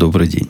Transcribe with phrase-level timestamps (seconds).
[0.00, 0.48] Добрый день.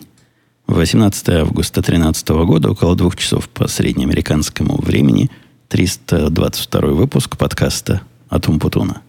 [0.69, 5.29] 18 августа 2013 года, около двух часов по среднеамериканскому времени,
[5.67, 9.03] 322 выпуск подкаста «Атум Путуна».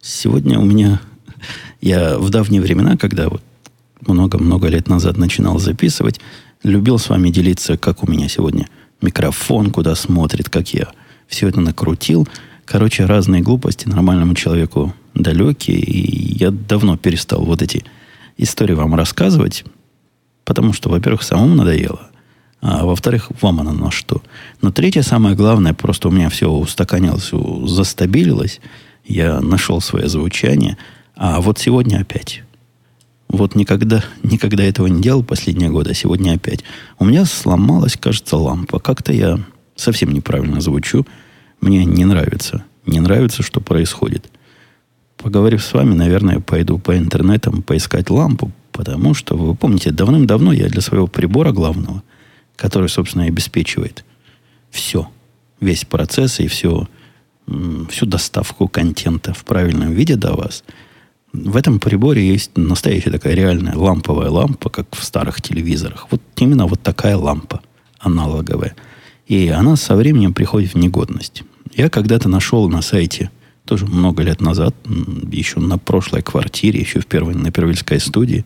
[0.00, 1.02] Сегодня у меня...
[1.82, 3.42] Я в давние времена, когда вот
[4.08, 6.20] много-много лет назад начинал записывать,
[6.62, 8.68] любил с вами делиться, как у меня сегодня
[9.00, 10.88] микрофон, куда смотрит, как я
[11.28, 12.26] все это накрутил.
[12.64, 15.78] Короче, разные глупости нормальному человеку далекие.
[15.78, 17.84] И я давно перестал вот эти
[18.36, 19.64] истории вам рассказывать,
[20.44, 22.10] потому что, во-первых, самому надоело,
[22.60, 24.22] а во-вторых, вам оно на что.
[24.62, 27.30] Но третье, самое главное, просто у меня все устаканилось,
[27.68, 28.60] застабилилось–
[29.06, 30.76] я нашел свое звучание,
[31.14, 32.42] а вот сегодня опять.
[33.28, 36.62] Вот никогда, никогда этого не делал последние годы, а сегодня опять.
[36.98, 38.78] У меня сломалась, кажется, лампа.
[38.78, 39.40] Как-то я
[39.74, 41.06] совсем неправильно звучу.
[41.60, 42.64] Мне не нравится.
[42.86, 44.30] Не нравится, что происходит.
[45.16, 50.68] Поговорив с вами, наверное, пойду по интернетам поискать лампу, потому что, вы помните, давным-давно я
[50.68, 52.02] для своего прибора главного,
[52.54, 54.04] который, собственно, обеспечивает
[54.70, 55.08] все,
[55.60, 56.86] весь процесс и все
[57.88, 60.64] всю доставку контента в правильном виде до вас.
[61.32, 66.06] В этом приборе есть настоящая такая реальная ламповая лампа, как в старых телевизорах.
[66.10, 67.60] Вот именно вот такая лампа
[67.98, 68.74] аналоговая.
[69.26, 71.42] И она со временем приходит в негодность.
[71.74, 73.30] Я когда-то нашел на сайте,
[73.64, 74.74] тоже много лет назад,
[75.30, 78.44] еще на прошлой квартире, еще в первой, на Первильской студии,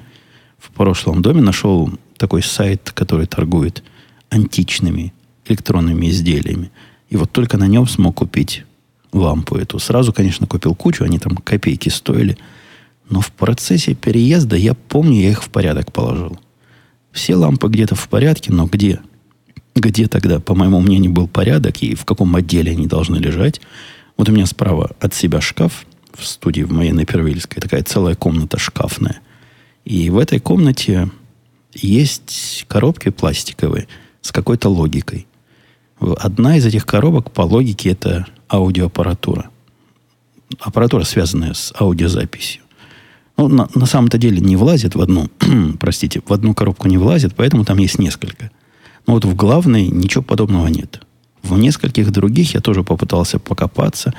[0.58, 3.82] в прошлом доме нашел такой сайт, который торгует
[4.30, 5.12] античными
[5.46, 6.70] электронными изделиями.
[7.08, 8.64] И вот только на нем смог купить
[9.12, 9.78] лампу эту.
[9.78, 12.38] Сразу, конечно, купил кучу, они там копейки стоили.
[13.10, 16.38] Но в процессе переезда, я помню, я их в порядок положил.
[17.12, 19.00] Все лампы где-то в порядке, но где?
[19.74, 23.60] Где тогда, по моему мнению, был порядок и в каком отделе они должны лежать?
[24.16, 25.84] Вот у меня справа от себя шкаф
[26.14, 27.60] в студии в моей на Первильской.
[27.60, 29.20] Такая целая комната шкафная.
[29.84, 31.10] И в этой комнате
[31.74, 33.88] есть коробки пластиковые
[34.20, 35.26] с какой-то логикой.
[35.98, 39.50] Одна из этих коробок по логике это аудиоаппаратура.
[40.60, 42.62] Аппаратура, связанная с аудиозаписью.
[43.40, 45.28] Ну, на, на самом-то деле не влазит в одну,
[45.80, 48.50] простите, в одну коробку не влазит, поэтому там есть несколько.
[49.06, 51.00] Но вот в главной ничего подобного нет.
[51.42, 54.12] В нескольких других я тоже попытался покопаться,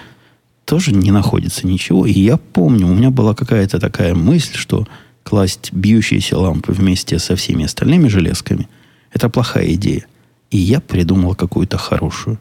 [0.65, 2.07] тоже не находится ничего.
[2.07, 4.87] И я помню, у меня была какая-то такая мысль, что
[5.21, 8.67] класть бьющиеся лампы вместе со всеми остальными железками–
[9.13, 10.07] это плохая идея.
[10.49, 12.39] И я придумал какую-то хорошую.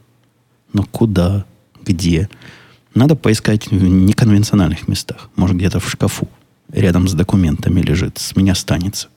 [0.73, 1.45] Но куда?
[1.85, 2.29] где.
[2.95, 5.29] Надо поискать в неконвенциональных местах.
[5.37, 6.29] Может, где-то в шкафу.
[6.72, 8.19] Рядом с документами лежит.
[8.19, 9.08] С меня останется.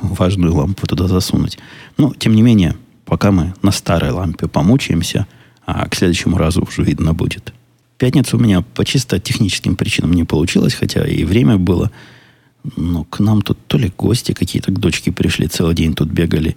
[0.00, 1.58] Важную лампу туда засунуть.
[1.96, 5.26] Но, тем не менее, пока мы на старой лампе помучаемся,
[5.64, 7.52] а к следующему разу уже видно будет.
[7.98, 11.90] Пятница у меня по чисто техническим причинам не получилось, хотя и время было.
[12.76, 16.56] Но к нам тут то ли гости какие-то к дочке пришли, целый день тут бегали.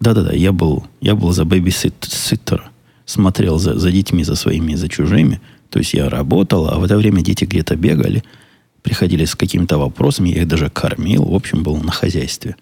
[0.00, 2.70] Да-да-да, я был, я был за бэби-ситтера
[3.10, 5.40] смотрел за, за детьми, за своими, за чужими.
[5.68, 8.22] То есть я работал, а в это время дети где-то бегали,
[8.82, 12.56] приходили с какими-то вопросами, я их даже кормил, в общем, был на хозяйстве.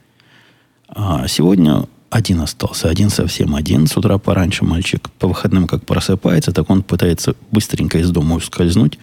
[0.89, 3.87] А сегодня один остался, один совсем один.
[3.87, 8.99] С утра пораньше мальчик по выходным как просыпается, так он пытается быстренько из дома ускользнуть,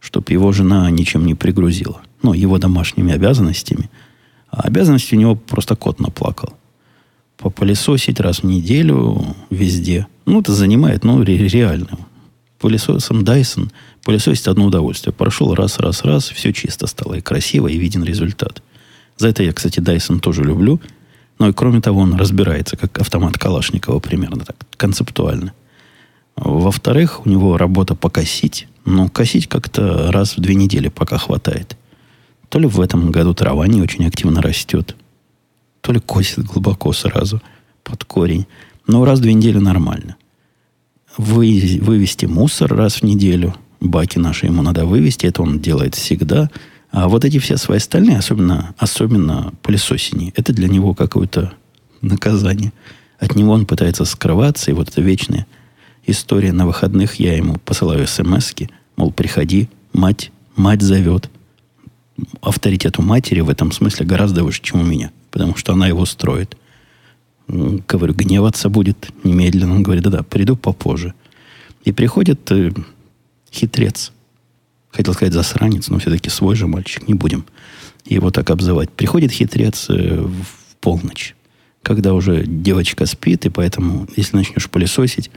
[0.00, 2.00] чтобы его жена ничем не пригрузила.
[2.22, 3.90] Ну, его домашними обязанностями.
[4.50, 6.54] А обязанности у него просто кот наплакал
[7.36, 10.06] попылесосить раз в неделю везде.
[10.24, 11.98] Ну, это занимает, ну, ре- реально.
[12.66, 13.70] Пылесосом Dyson
[14.02, 15.12] пылесосить одно удовольствие.
[15.12, 18.60] Прошел раз, раз, раз, все чисто стало и красиво, и виден результат.
[19.16, 20.80] За это я, кстати, Dyson тоже люблю.
[21.38, 25.52] Но и кроме того, он разбирается, как автомат Калашникова примерно так, концептуально.
[26.34, 28.66] Во-вторых, у него работа покосить.
[28.84, 31.76] Но косить как-то раз в две недели пока хватает.
[32.48, 34.96] То ли в этом году трава не очень активно растет,
[35.82, 37.40] то ли косит глубоко сразу
[37.84, 38.48] под корень.
[38.88, 40.16] Но раз в две недели нормально.
[41.16, 43.54] Вы, вывести мусор раз в неделю.
[43.80, 45.26] Баки наши ему надо вывести.
[45.26, 46.50] Это он делает всегда.
[46.90, 51.52] А вот эти все свои остальные, особенно, особенно пылесосени, это для него какое-то
[52.00, 52.72] наказание.
[53.18, 54.70] От него он пытается скрываться.
[54.70, 55.46] И вот эта вечная
[56.06, 57.16] история на выходных.
[57.16, 58.54] Я ему посылаю смс
[58.96, 61.30] мол, приходи, мать, мать зовет.
[62.40, 66.06] Авторитет у матери в этом смысле гораздо выше, чем у меня потому что она его
[66.06, 66.56] строит.
[67.48, 69.74] Говорю, гневаться будет немедленно.
[69.74, 71.14] Он говорит, да-да, приду попозже.
[71.84, 72.72] И приходит э,
[73.52, 74.12] хитрец.
[74.90, 77.44] Хотел сказать засранец, но все-таки свой же мальчик, не будем
[78.04, 78.90] его так обзывать.
[78.90, 81.36] Приходит хитрец э, в полночь,
[81.82, 85.30] когда уже девочка спит, и поэтому, если начнешь пылесосить,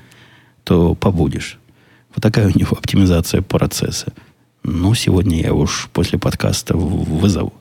[0.63, 1.59] то побудешь.
[2.15, 4.13] Вот такая у него оптимизация процесса.
[4.63, 7.53] Ну, сегодня я уж после подкаста вызову.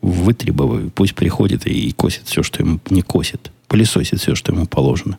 [0.00, 0.90] Вытребоваю.
[0.90, 3.50] Пусть приходит и косит все, что ему не косит.
[3.68, 5.18] Пылесосит все, что ему положено.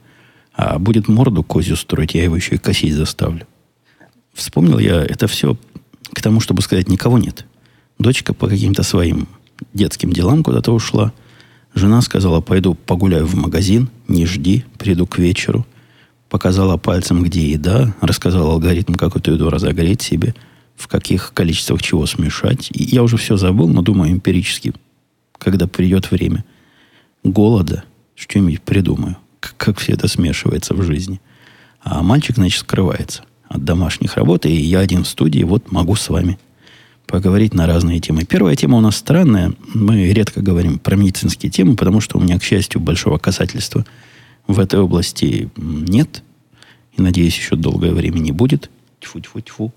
[0.54, 3.48] А будет морду козью строить, я его еще и косить заставлю.
[4.34, 5.58] Вспомнил я это все
[6.14, 7.46] к тому, чтобы сказать, никого нет.
[8.00, 9.28] Дочка по каким-то своим
[9.74, 11.14] детским делам куда-то ушла.
[11.74, 15.66] Жена сказала, пойду погуляю в магазин, не жди, приду к вечеру.
[16.30, 20.36] Показала пальцем, где еда, рассказала алгоритм, как эту еду разогреть себе,
[20.76, 22.70] в каких количествах чего смешать.
[22.72, 24.74] И я уже все забыл, но думаю эмпирически,
[25.38, 26.44] когда придет время
[27.24, 27.84] голода,
[28.18, 31.22] что-нибудь придумаю, как, как все это смешивается в жизни.
[31.82, 36.10] А мальчик, значит, скрывается от домашних работ, и я один в студии, вот могу с
[36.10, 36.38] вами
[37.06, 38.26] поговорить на разные темы.
[38.26, 39.54] Первая тема у нас странная.
[39.74, 43.86] Мы редко говорим про медицинские темы, потому что у меня, к счастью, большого касательства
[44.48, 46.22] в этой области нет.
[46.98, 48.70] И, надеюсь, еще долгое время не будет.
[49.00, 49.72] Тьфу-тьфу-тьфу.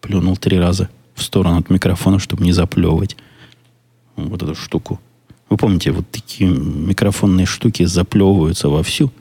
[0.00, 3.16] Плюнул три раза в сторону от микрофона, чтобы не заплевывать
[4.16, 5.00] вот эту штуку.
[5.54, 9.12] Вы помните, вот такие микрофонные штуки заплевываются вовсю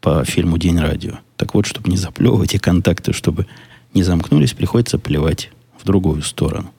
[0.00, 1.18] по фильму «День радио».
[1.36, 3.46] Так вот, чтобы не заплевывать и контакты, чтобы
[3.92, 6.70] не замкнулись, приходится плевать в другую сторону.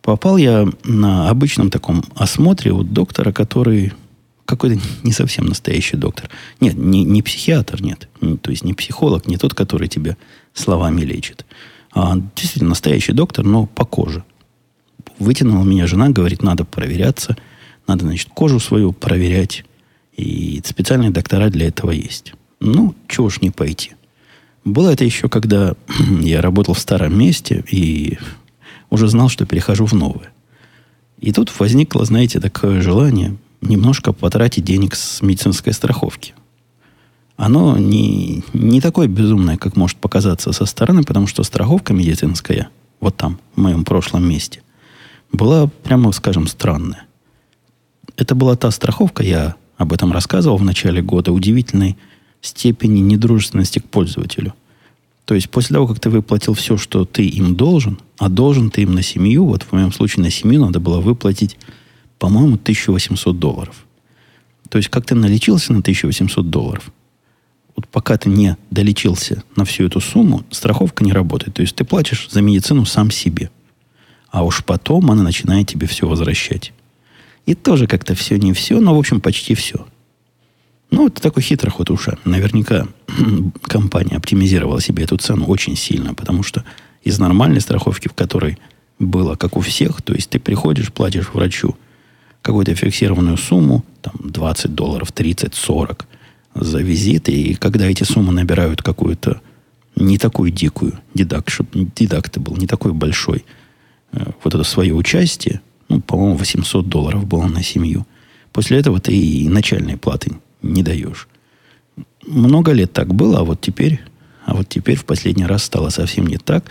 [0.00, 3.92] Попал я на обычном таком осмотре у доктора, который
[4.46, 6.28] какой-то не совсем настоящий доктор.
[6.58, 8.08] Нет, не, не психиатр, нет.
[8.40, 10.16] То есть не психолог, не тот, который тебя
[10.54, 11.46] словами лечит.
[11.94, 14.24] А действительно настоящий доктор, но по коже.
[15.20, 17.36] Вытянула меня жена, говорит, надо проверяться,
[17.92, 19.64] надо, значит, кожу свою проверять.
[20.16, 22.34] И специальные доктора для этого есть.
[22.60, 23.92] Ну, чего ж не пойти.
[24.64, 25.74] Было это еще, когда
[26.20, 28.18] я работал в старом месте, и
[28.88, 30.32] уже знал, что перехожу в новое.
[31.18, 36.34] И тут возникло, знаете, такое желание немножко потратить денег с медицинской страховки.
[37.36, 43.16] Оно не, не такое безумное, как может показаться со стороны, потому что страховка медицинская, вот
[43.16, 44.62] там, в моем прошлом месте,
[45.30, 47.06] была, прямо скажем, странная.
[48.16, 51.96] Это была та страховка, я об этом рассказывал в начале года, удивительной
[52.40, 54.54] степени недружественности к пользователю.
[55.24, 58.82] То есть после того, как ты выплатил все, что ты им должен, а должен ты
[58.82, 61.56] им на семью, вот в моем случае на семью надо было выплатить,
[62.18, 63.86] по-моему, 1800 долларов.
[64.68, 66.92] То есть как ты налечился на 1800 долларов,
[67.76, 71.54] вот пока ты не долечился на всю эту сумму, страховка не работает.
[71.54, 73.50] То есть ты платишь за медицину сам себе.
[74.30, 76.72] А уж потом она начинает тебе все возвращать.
[77.46, 79.86] И тоже как-то все не все, но, в общем, почти все.
[80.90, 82.18] Ну, это такой хитрый ход уша.
[82.24, 82.86] Наверняка
[83.62, 86.64] компания оптимизировала себе эту цену очень сильно, потому что
[87.02, 88.58] из нормальной страховки, в которой
[88.98, 91.76] было как у всех, то есть ты приходишь, платишь врачу
[92.42, 96.06] какую-то фиксированную сумму, там 20 долларов, 30, 40
[96.54, 99.40] за визит, и когда эти суммы набирают какую-то
[99.96, 101.88] не такую дикую дедакт, чтобы
[102.36, 103.44] был не такой большой,
[104.12, 105.60] э, вот это свое участие,
[105.92, 108.06] ну, по-моему, 800 долларов было на семью.
[108.52, 111.28] После этого ты и начальной платы не даешь.
[112.26, 114.00] Много лет так было, а вот теперь,
[114.46, 116.64] а вот теперь в последний раз стало совсем не так.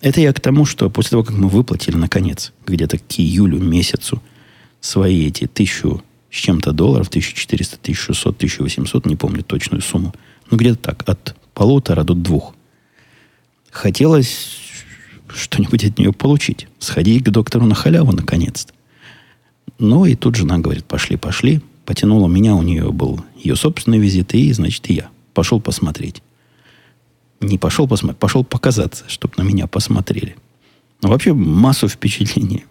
[0.00, 4.22] Это я к тому, что после того, как мы выплатили, наконец, где-то к июлю месяцу
[4.80, 10.14] свои эти тысячу с чем-то долларов, 1400, 1600, 1800, не помню точную сумму,
[10.48, 12.54] ну где-то так, от полутора до двух.
[13.72, 14.69] Хотелось
[15.34, 16.68] что-нибудь от нее получить.
[16.78, 18.72] Сходить к доктору на халяву, наконец-то.
[19.78, 24.32] Ну, и тут жена говорит, пошли, пошли потянула меня, у нее был ее собственный визит,
[24.32, 26.22] и, значит, я пошел посмотреть.
[27.40, 30.36] Не пошел посмотреть, пошел показаться, чтобы на меня посмотрели.
[31.02, 32.64] Но вообще массу впечатлений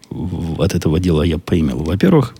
[0.58, 1.82] от этого дела я поимел.
[1.82, 2.34] Во-первых,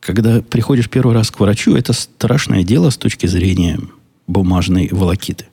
[0.00, 3.78] когда приходишь первый раз к врачу, это страшное дело с точки зрения
[4.26, 5.46] бумажной волокиты.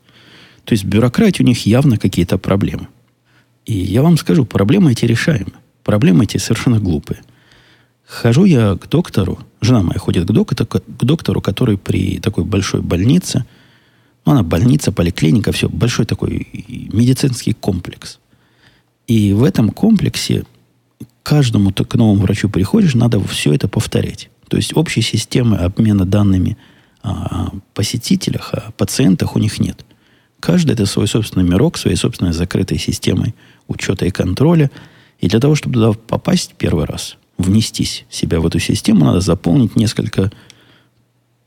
[0.65, 2.87] То есть бюрократии у них явно какие-то проблемы.
[3.65, 5.53] И я вам скажу, проблемы эти решаемы.
[5.83, 7.21] Проблемы эти совершенно глупые–
[8.05, 12.81] Хожу я к доктору, жена моя ходит к доктору, к доктору, который при такой большой
[12.81, 13.45] больнице,
[14.25, 16.47] ну, она больница, поликлиника, все, большой такой
[16.93, 18.19] медицинский комплекс.
[19.07, 20.45] И в этом комплексе
[21.23, 24.29] каждому к новому врачу приходишь, надо все это повторять.
[24.47, 26.57] То есть общей системы обмена данными
[27.01, 29.83] о посетителях, о пациентах у них нет.
[30.43, 33.33] Каждый это свой собственный мирок, своей собственной закрытой системой
[33.69, 34.69] учета и контроля.
[35.21, 39.77] И для того, чтобы туда попасть первый раз, внестись себя в эту систему, надо заполнить
[39.77, 40.33] несколько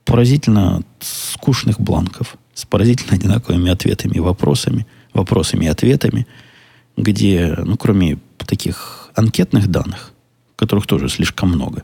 [0.06, 6.26] поразительно скучных бланков с поразительно одинаковыми ответами и вопросами, вопросами и ответами,
[6.96, 10.12] где, ну, кроме таких анкетных данных,
[10.56, 11.82] которых тоже слишком много.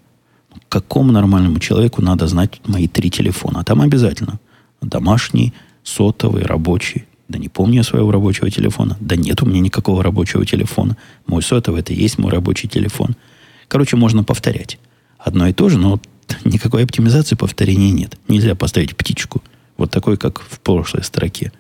[0.71, 3.61] Какому нормальному человеку надо знать мои три телефона?
[3.61, 4.41] А там обязательно
[4.81, 5.53] домашний,
[5.83, 7.05] сотовый, рабочий.
[7.29, 8.97] Да не помню я своего рабочего телефона.
[9.01, 10.97] Да нет у меня никакого рабочего телефона.
[11.27, 13.17] Мой сотовый это и есть мой рабочий телефон.
[13.69, 14.79] Короче, можно повторять.
[15.19, 16.01] Одно и то же, но
[16.45, 18.19] никакой оптимизации повторения нет.
[18.29, 19.43] Нельзя поставить птичку.
[19.77, 21.53] Вот такой, как в прошлой строке.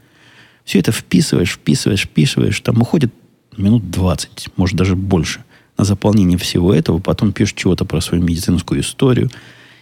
[0.64, 2.60] Все это вписываешь, вписываешь, вписываешь.
[2.60, 3.12] Там уходит
[3.56, 5.42] минут 20, может даже больше
[5.78, 6.98] на заполнение всего этого.
[6.98, 9.30] Потом пишешь чего-то про свою медицинскую историю.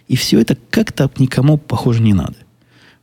[0.09, 2.37] И все это как-то никому, похоже, не надо.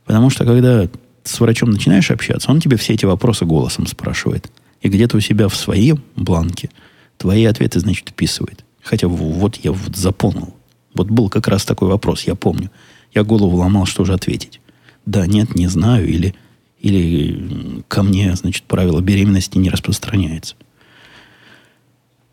[0.04, 0.88] Потому что когда
[1.28, 4.50] с врачом начинаешь общаться, он тебе все эти вопросы голосом спрашивает.
[4.80, 6.70] И где-то у себя в своем бланке
[7.16, 8.64] твои ответы, значит, вписывает.
[8.82, 10.54] Хотя вот я вот заполнил.
[10.94, 12.70] Вот был как раз такой вопрос, я помню.
[13.14, 14.60] Я голову ломал, что же ответить.
[15.04, 16.34] Да, нет, не знаю, или,
[16.80, 20.54] или ко мне, значит, правило беременности не распространяется.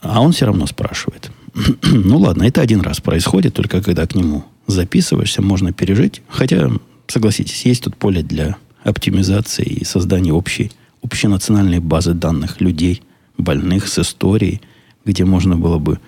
[0.01, 1.31] А он все равно спрашивает.
[1.81, 6.21] ну ладно, это один раз происходит, только когда к нему записываешься, можно пережить.
[6.27, 6.69] Хотя,
[7.07, 10.71] согласитесь, есть тут поле для оптимизации и создания общей,
[11.03, 13.01] общенациональной базы данных людей,
[13.37, 14.61] больных с историей,
[15.03, 15.99] где можно было бы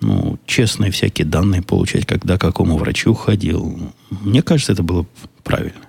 [0.00, 3.92] ну, честные всякие данные получать, когда к какому врачу ходил.
[4.22, 5.04] Мне кажется, это было
[5.44, 5.82] правильно.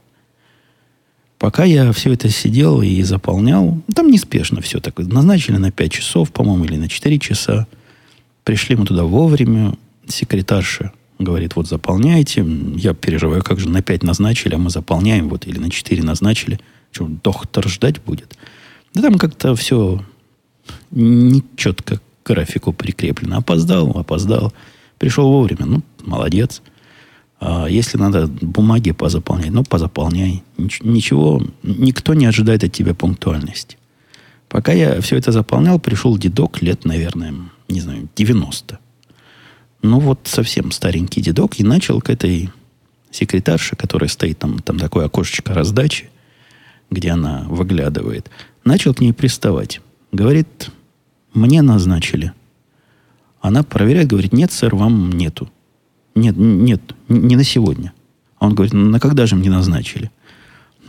[1.38, 4.98] Пока я все это сидел и заполнял, там неспешно все так.
[5.00, 7.68] Назначили на 5 часов, по-моему, или на 4 часа.
[8.44, 9.74] Пришли мы туда вовремя.
[10.08, 10.92] Секретарша
[11.24, 12.46] говорит, вот заполняйте.
[12.76, 16.60] Я переживаю, как же на 5 назначили, а мы заполняем, вот, или на 4 назначили.
[16.92, 18.38] Что, доктор ждать будет?
[18.94, 20.04] Да там как-то все
[20.92, 23.38] нечетко к графику прикреплено.
[23.38, 24.54] Опоздал, опоздал.
[24.98, 26.62] Пришел вовремя, ну, молодец.
[27.40, 30.44] А если надо бумаги позаполнять, ну, позаполняй.
[30.58, 33.78] Ничего, никто не ожидает от тебя пунктуальности.
[34.48, 37.34] Пока я все это заполнял, пришел дедок лет, наверное,
[37.70, 38.80] не знаю, 90.
[39.82, 42.50] Ну, вот совсем старенький дедок, и начал к этой
[43.10, 46.10] секретарше, которая стоит там, там такое окошечко раздачи,
[46.90, 48.30] где она выглядывает,
[48.64, 49.82] начал к ней приставать.
[50.12, 50.70] Говорит,
[51.34, 52.34] мне назначили.
[53.40, 55.50] Она проверяет, говорит, нет, сэр, вам нету.
[56.14, 57.94] Нет, нет, не на сегодня.
[58.38, 60.12] А он говорит, на когда же мне назначили?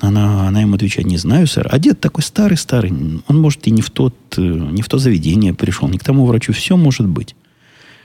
[0.00, 1.68] Она, она ему отвечает, не знаю, сэр.
[1.70, 2.92] А дед такой старый-старый.
[3.28, 6.26] Он, может, и не в, тот, э, не в то заведение пришел, не к тому
[6.26, 6.52] врачу.
[6.52, 7.36] Все может быть.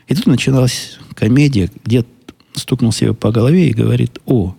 [0.08, 1.70] И тут начиналась комедия.
[1.86, 2.08] Дед
[2.54, 4.56] стукнул себе по голове и говорит, о,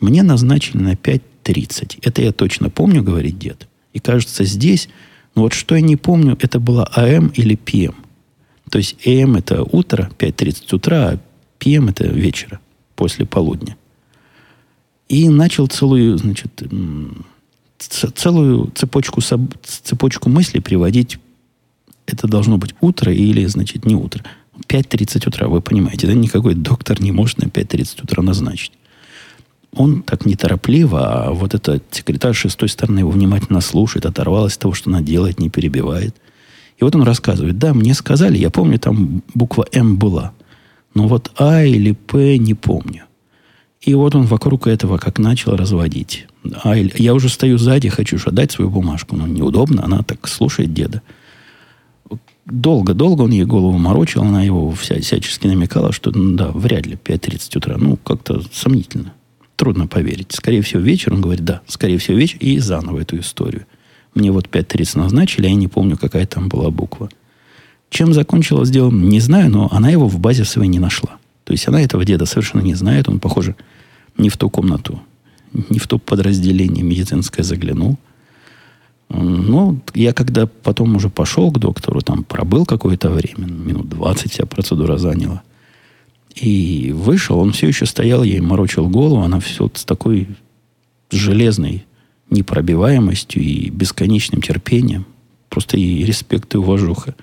[0.00, 1.98] мне назначили на 5.30.
[2.02, 3.68] Это я точно помню, говорит дед.
[3.92, 4.88] И кажется, здесь,
[5.34, 7.94] ну вот что я не помню, это было АМ или ПМ.
[8.70, 11.18] То есть АМ это утро, 5.30 утра, а
[11.60, 12.60] PM это вечера,
[12.94, 13.76] после полудня.
[15.08, 16.62] И начал целую, значит,
[17.78, 21.18] целую цепочку, цепочку мыслей приводить.
[22.06, 24.24] Это должно быть утро или, значит, не утро.
[24.68, 26.14] 5.30 утра, вы понимаете, да?
[26.14, 28.72] Никакой доктор не может на 5.30 утра назначить.
[29.72, 34.60] Он так неторопливо, а вот эта секретарша с той стороны его внимательно слушает, оторвалась от
[34.60, 36.16] того, что она делает, не перебивает.
[36.78, 40.32] И вот он рассказывает, да, мне сказали, я помню, там буква М была–
[40.96, 43.04] но вот А или П не помню.
[43.82, 46.26] И вот он вокруг этого как начал разводить.
[46.64, 49.14] А, я уже стою сзади, хочу же дать свою бумажку.
[49.14, 51.02] Но неудобно, она так слушает деда.
[52.46, 56.94] Долго-долго он ей голову морочил, она его вся, всячески намекала, что ну, да, вряд ли
[56.94, 57.76] 5.30 утра.
[57.76, 59.12] Ну, как-то сомнительно.
[59.56, 60.32] Трудно поверить.
[60.32, 61.12] Скорее всего, вечер.
[61.12, 62.38] Он говорит, да, скорее всего, вечер.
[62.40, 63.66] И заново эту историю.
[64.14, 67.08] Мне вот 5.30 назначили, а я не помню, какая там была буква.
[67.90, 71.16] Чем закончилось дело, не знаю, но она его в базе своей не нашла.
[71.44, 73.08] То есть она этого деда совершенно не знает.
[73.08, 73.56] Он, похоже,
[74.16, 75.00] не в ту комнату,
[75.52, 77.98] не в то подразделение медицинское заглянул.
[79.08, 84.46] Ну, я когда потом уже пошел к доктору, там пробыл какое-то время, минут 20 вся
[84.46, 85.42] процедура заняла.
[86.34, 90.28] И вышел, он все еще стоял, ей морочил голову, она все с такой
[91.10, 91.86] железной
[92.30, 95.06] непробиваемостью и бесконечным терпением.
[95.48, 97.14] Просто и респект, и уважуха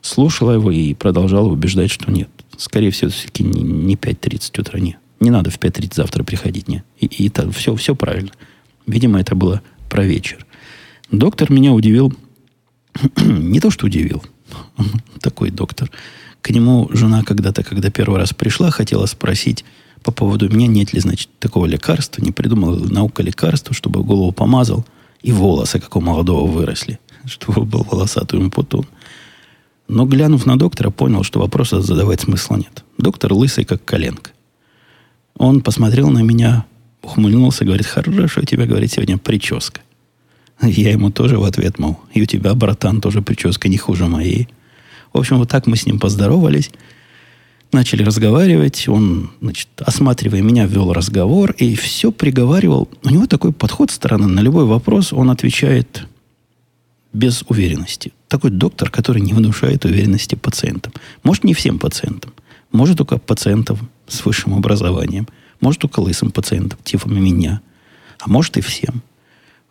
[0.00, 2.28] слушала его и продолжала убеждать, что нет.
[2.56, 4.98] Скорее всего, все-таки не, не 5.30 утра, нет.
[5.20, 6.84] Не надо в 5.30 завтра приходить, нет.
[6.98, 8.32] И, и это все, все правильно.
[8.86, 10.46] Видимо, это было про вечер.
[11.12, 12.12] Доктор меня удивил.
[13.16, 14.24] не то, что удивил.
[15.20, 15.90] Такой доктор.
[16.40, 19.64] К нему жена когда-то, когда первый раз пришла, хотела спросить
[20.02, 22.22] по поводу меня, нет ли, значит, такого лекарства.
[22.22, 24.86] Не придумала наука лекарства, чтобы голову помазал,
[25.20, 26.98] и волосы, как у молодого, выросли.
[27.26, 28.86] Чтобы был волосатый импутун.
[29.88, 32.84] Но, глянув на доктора, понял, что вопроса задавать смысла нет.
[32.96, 34.30] Доктор лысый, как коленка.
[35.36, 36.64] Он посмотрел на меня,
[37.02, 39.82] ухмыльнулся, говорит, хорошо у тебя, говорит, сегодня прическа.
[40.62, 44.48] Я ему тоже в ответ, мол, и у тебя, братан, тоже прическа не хуже моей.
[45.12, 46.70] В общем, вот так мы с ним поздоровались.
[47.72, 52.88] Начали разговаривать, он, значит, осматривая меня, вел разговор и все приговаривал.
[53.02, 54.26] У него такой подход стороны.
[54.28, 56.06] На любой вопрос он отвечает
[57.12, 58.12] без уверенности.
[58.28, 60.92] Такой доктор, который не внушает уверенности пациентам.
[61.22, 62.32] Может, не всем пациентам.
[62.72, 65.26] Может, только пациентам с высшим образованием.
[65.60, 67.62] Может, только лысым пациентам, типа меня.
[68.18, 69.02] А может, и всем.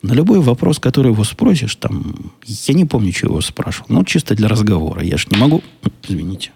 [0.01, 4.35] На любой вопрос, который его спросишь, там, я не помню, что его спрашивал, но чисто
[4.35, 5.03] для разговора.
[5.03, 5.61] Я же не могу...
[6.03, 6.51] Извините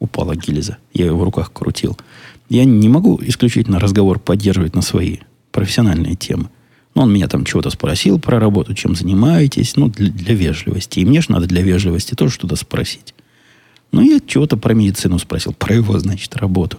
[0.00, 0.78] упала гильза.
[0.92, 1.96] Я ее в руках крутил.
[2.48, 5.18] Я не могу исключительно разговор поддерживать на свои
[5.52, 6.48] профессиональные темы.
[6.96, 10.98] Но он меня там чего-то спросил про работу, чем занимаетесь, ну, для, для вежливости.
[10.98, 13.14] И мне же надо для вежливости тоже что-то спросить.
[13.92, 16.78] Ну, я чего-то про медицину спросил, про его, значит, работу.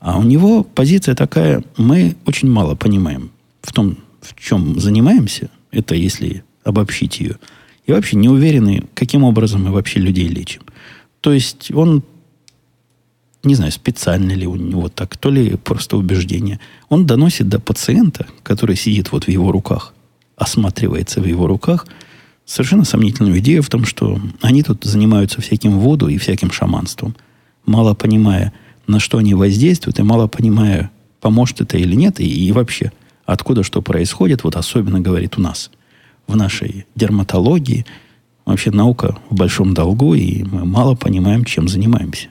[0.00, 5.94] А у него позиция такая, мы очень мало понимаем в том, в чем занимаемся, это
[5.94, 7.36] если обобщить ее,
[7.86, 10.62] и вообще не уверены, каким образом мы вообще людей лечим.
[11.20, 12.02] То есть он
[13.46, 16.58] не знаю, специально ли у него так, то ли просто убеждение.
[16.88, 19.94] Он доносит до пациента, который сидит вот в его руках,
[20.36, 21.86] осматривается в его руках,
[22.44, 27.14] совершенно сомнительную идею в том, что они тут занимаются всяким воду и всяким шаманством,
[27.64, 28.52] мало понимая,
[28.86, 30.90] на что они воздействуют, и мало понимая,
[31.20, 32.92] поможет это или нет, и, и вообще,
[33.26, 35.70] откуда что происходит, вот особенно говорит у нас,
[36.26, 37.84] в нашей дерматологии,
[38.44, 42.28] вообще наука в большом долгу, и мы мало понимаем, чем занимаемся.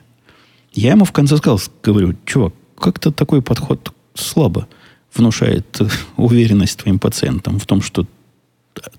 [0.72, 4.66] Я ему в конце сказал, говорю, чувак, как-то такой подход слабо
[5.14, 5.80] внушает
[6.16, 8.06] уверенность твоим пациентам в том, что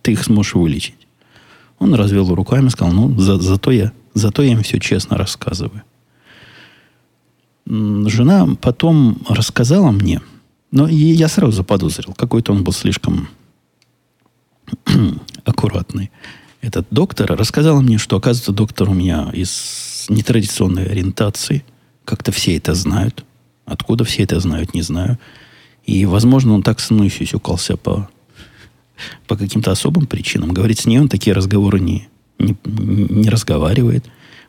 [0.02, 0.96] ты их сможешь вылечить.
[1.80, 5.84] Он развел руками и сказал, ну, за, зато, я, зато я им все честно рассказываю.
[7.68, 10.22] Жена потом рассказала мне,
[10.78, 13.30] но я сразу заподозрил, какой-то он был слишком
[15.44, 16.12] аккуратный.
[16.62, 21.66] Этот доктор рассказал мне, что, оказывается, доктор у меня из нетрадиционной ориентации.
[22.06, 23.26] Как-то все это знают.
[23.66, 25.18] Откуда все это знают, не знаю.
[25.84, 28.08] И, возможно, он так со мной сюсюкался по,
[29.26, 30.54] по каким-то особым причинам.
[30.54, 34.06] Говорит, с ней он такие разговоры не, не, не разговаривает.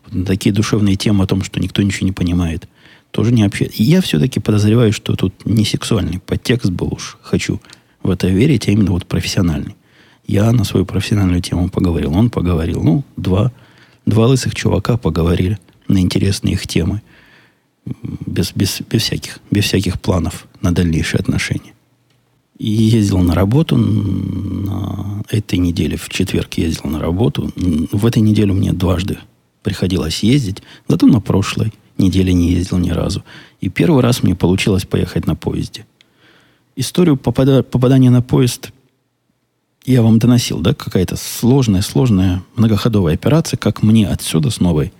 [0.07, 2.69] Вот такие душевные темы о том, что никто ничего не понимает,
[3.11, 3.83] тоже не общается.
[3.83, 7.19] Я все-таки подозреваю, что тут не сексуальный подтекст был уж.
[7.23, 7.61] Хочу
[8.03, 9.77] в это верить, а именно вот профессиональный.
[10.27, 12.15] Я на свою профессиональную тему поговорил.
[12.15, 12.83] Он поговорил.
[12.83, 13.53] Ну, два
[14.09, 17.03] Два лысых чувака поговорили на интересные их темы.
[18.27, 21.75] Без, без, без, всяких, без всяких планов на дальнейшие отношения.
[22.59, 27.53] И ездил на работу на этой неделе, в четверг ездил на работу.
[27.55, 29.19] В этой неделе мне дважды
[29.63, 33.25] приходилось ездить, зато на прошлой неделе не ездил ни разу.
[33.61, 35.87] И первый раз мне получилось поехать на поезде.
[36.77, 38.73] Историю попада, попадания на поезд
[39.85, 44.93] я вам доносил, да, какая-то сложная, сложная многоходовая операция, как мне отсюда с новой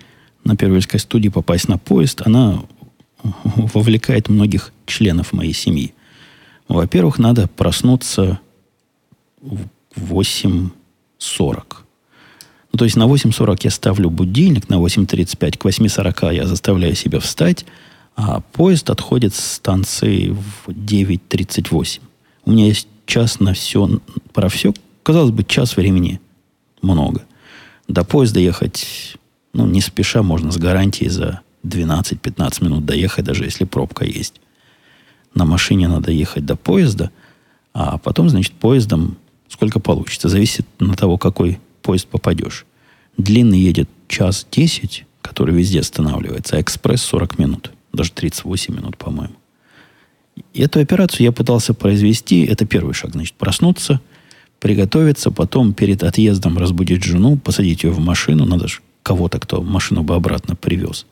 [0.43, 2.63] на Первильской студии попасть на поезд, она
[3.43, 5.93] вовлекает многих членов моей семьи.
[6.67, 8.39] Во-первых, надо проснуться
[9.41, 11.63] в 8.40.
[12.71, 17.19] Ну, то есть на 8.40 я ставлю будильник, на 8.35 к 8.40 я заставляю себя
[17.19, 17.65] встать,
[18.15, 22.01] а поезд отходит с станции в 9.38.
[22.45, 23.99] У меня есть час на все,
[24.33, 26.21] про все, казалось бы, час времени
[26.81, 27.23] много.
[27.87, 29.17] До поезда ехать,
[29.53, 34.39] ну, не спеша, можно с гарантией за 12-15 минут доехать, даже если пробка есть.
[35.33, 37.11] На машине надо ехать до поезда,
[37.73, 40.29] а потом, значит, поездом сколько получится.
[40.29, 42.65] Зависит на того, какой поезд попадешь.
[43.17, 47.71] Длинный едет час 10, который везде останавливается, а экспресс 40 минут.
[47.93, 49.33] Даже 38 минут, по-моему.
[50.53, 52.45] Эту операцию я пытался произвести.
[52.45, 53.11] Это первый шаг.
[53.11, 53.99] Значит, проснуться,
[54.59, 58.45] приготовиться, потом перед отъездом разбудить жену, посадить ее в машину.
[58.45, 61.05] Надо же кого-то, кто машину бы обратно привез.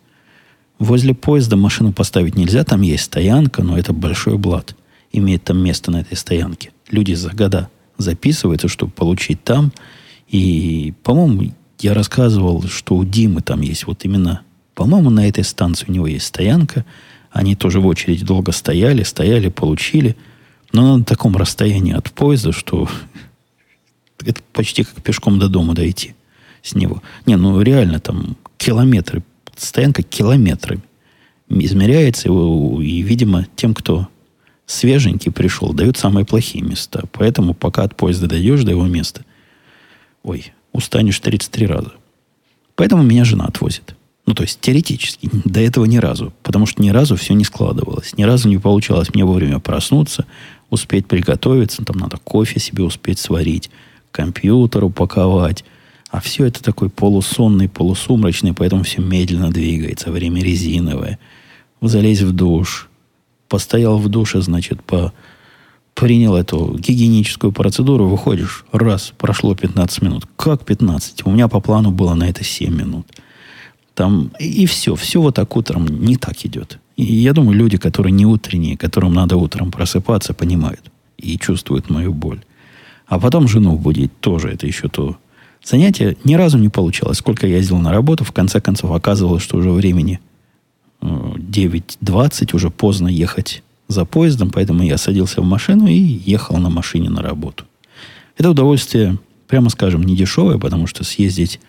[0.80, 2.64] Возле поезда машину поставить нельзя.
[2.64, 4.76] Там есть стоянка, но это большой блат.
[5.12, 6.72] Имеет там место на этой стоянке.
[6.90, 9.72] Люди за года записываются, чтобы получить там.
[10.30, 14.42] И, по-моему, я рассказывал, что у Димы там есть вот именно,
[14.76, 16.86] по-моему, на этой станции у него есть стоянка–
[17.38, 20.16] они тоже в очереди долго стояли, стояли, получили.
[20.74, 22.90] Но на таком расстоянии от поезда, что
[24.26, 26.16] это почти как пешком до дома дойти
[26.64, 27.04] с него.
[27.26, 29.24] Не, ну реально там километры,
[29.56, 30.82] стоянка километрами
[31.50, 34.08] измеряется, и, видимо, тем, кто
[34.66, 37.04] свеженький пришел, дают самые плохие места.
[37.14, 39.24] Поэтому пока от поезда дойдешь до его места,
[40.28, 41.94] ой, устанешь 33 раза.
[42.76, 43.96] Поэтому меня жена отвозит.
[44.26, 45.30] Ну, то есть теоретически.
[45.46, 46.34] До этого ни разу.
[46.44, 48.16] Потому что ни разу все не складывалось.
[48.18, 50.26] Ни разу не получалось мне вовремя проснуться,
[50.70, 51.84] успеть приготовиться.
[51.86, 53.72] Там надо кофе себе успеть сварить,
[54.12, 55.64] компьютер упаковать,
[56.10, 61.20] А все это такой полусонный, полусумрачный, поэтому все медленно двигается, время резиновое.
[61.82, 62.90] Залезь в душ.
[63.48, 65.14] Постоял в душе, значит, по,
[65.98, 70.28] принял эту гигиеническую процедуру, выходишь, раз, прошло 15 минут.
[70.36, 71.26] Как 15?
[71.26, 73.08] У меня по плану было на это 7 минут.
[73.96, 76.78] Там, и все, все вот так утром не так идет.
[76.98, 82.14] И я думаю, люди, которые не утренние, которым надо утром просыпаться, понимают и чувствуют мою
[82.14, 82.42] боль.
[83.08, 85.18] А потом жену будить тоже это еще то.
[85.64, 87.18] Занятие ни разу не получалось.
[87.18, 90.20] Сколько я ездил на работу, в конце концов оказывалось, что уже времени
[91.02, 97.10] 9.20, уже поздно ехать за поездом, поэтому я садился в машину и ехал на машине
[97.10, 97.66] на работу.
[98.38, 101.60] Это удовольствие, прямо скажем, не дешевое, потому что съездить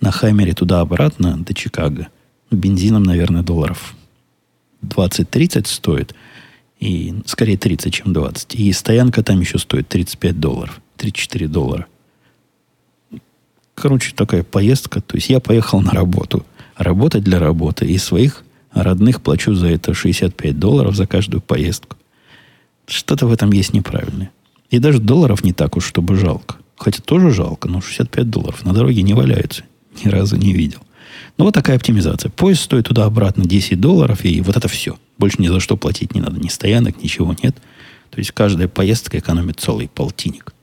[0.00, 2.08] на Хаймере туда-обратно до Чикаго
[2.50, 3.94] бензином, наверное, долларов
[4.82, 6.14] 20-30 стоит.
[6.80, 8.54] И скорее 30, чем 20.
[8.56, 10.80] И стоянка там еще стоит 35 долларов.
[10.96, 11.86] 34 доллара.
[13.74, 15.00] Короче, такая поездка.
[15.00, 16.44] То есть я поехал на работу.
[16.76, 17.86] Работать для работы.
[17.86, 18.42] И своих
[18.72, 21.96] родных плачу за это 65 долларов за каждую поездку.
[22.86, 24.30] Что-то в этом есть неправильное.
[24.70, 26.56] И даже долларов не так уж, чтобы жалко.
[26.76, 29.64] Хотя тоже жалко, но 65 долларов на дороге не валяются.
[30.02, 30.80] Ни разу не видел.
[31.38, 32.30] Ну, вот такая оптимизация.
[32.30, 34.98] Поезд стоит туда-обратно 10 долларов, и вот это все.
[35.18, 36.40] Больше ни за что платить не надо.
[36.40, 37.56] Ни стоянок, ничего нет.
[38.10, 40.54] То есть каждая поездка экономит целый полтинник.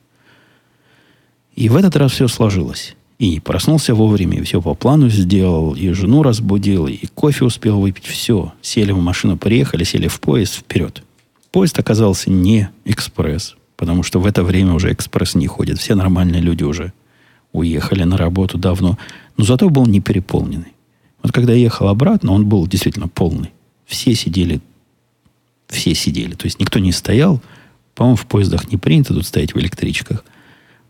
[1.55, 2.95] И в этот раз все сложилось.
[3.19, 8.05] И проснулся вовремя, и все по плану сделал, и жену разбудил, и кофе успел выпить.
[8.05, 8.53] Все.
[8.61, 11.03] Сели в машину, приехали, сели в поезд, вперед.
[11.51, 15.79] Поезд оказался не экспресс, потому что в это время уже экспресс не ходит.
[15.79, 16.93] Все нормальные люди уже
[17.51, 18.97] уехали на работу давно.
[19.35, 20.73] Но зато был не переполненный.
[21.21, 23.51] Вот когда я ехал обратно, он был действительно полный.
[23.85, 24.61] Все сидели,
[25.67, 26.35] все сидели.
[26.35, 27.41] То есть никто не стоял.
[27.95, 30.23] По-моему, в поездах не принято тут стоять в электричках–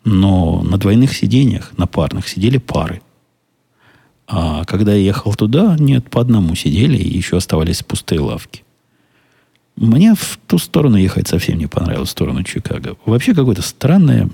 [0.03, 3.01] но на двойных сиденьях, на парных, сидели пары.
[4.27, 8.63] А когда я ехал туда, нет, по одному сидели, и еще оставались пустые лавки.
[9.75, 12.97] Мне в ту сторону ехать совсем не понравилось, в сторону Чикаго.
[13.05, 14.29] Вообще какое-то странное,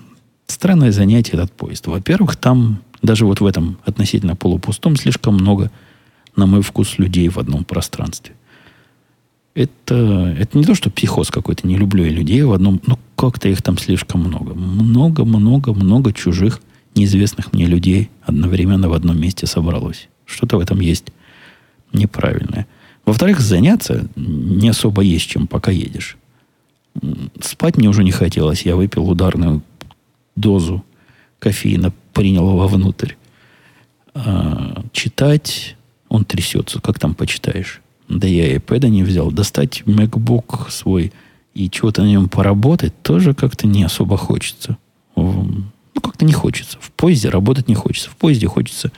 [0.47, 1.87] странное занятие этот поезд.
[1.87, 5.71] Во-первых, там, даже вот в этом относительно полупустом, слишком много,
[6.35, 8.35] на мой вкус, людей в одном пространстве
[9.55, 13.47] это, это не то, что психоз какой-то, не люблю я людей в одном, но как-то
[13.47, 14.53] их там слишком много.
[14.53, 16.61] Много-много-много чужих,
[16.93, 20.09] неизвестных мне людей одновременно в одном месте собралось.
[20.25, 21.05] Что-то в этом есть
[21.93, 22.67] неправильное.
[23.05, 26.17] Во-вторых, заняться не особо есть чем, пока едешь.
[27.39, 28.63] Спать мне уже не хотелось.
[28.63, 29.61] Я выпил ударную
[30.35, 30.83] дозу
[31.39, 33.13] кофеина, принял вовнутрь.
[34.13, 35.77] А, читать
[36.09, 36.81] он трясется.
[36.81, 37.81] Как там почитаешь?
[38.07, 39.31] Да я и iPad не взял.
[39.31, 41.11] Достать MacBook свой
[41.53, 44.77] и чего-то на нем поработать тоже как-то не особо хочется.
[45.15, 46.77] Ну, как-то не хочется.
[46.81, 48.09] В поезде работать не хочется.
[48.09, 48.91] В поезде хочется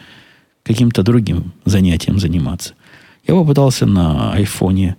[0.63, 2.74] каким-то другим занятием заниматься.
[3.28, 4.98] Я попытался на айфоне...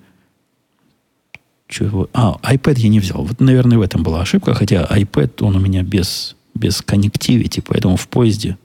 [1.66, 2.09] Чего?
[2.14, 3.23] А, iPad я не взял.
[3.23, 4.55] Вот, наверное, в этом была ошибка.
[4.55, 8.57] Хотя iPad, он у меня без, без коннективити, поэтому в поезде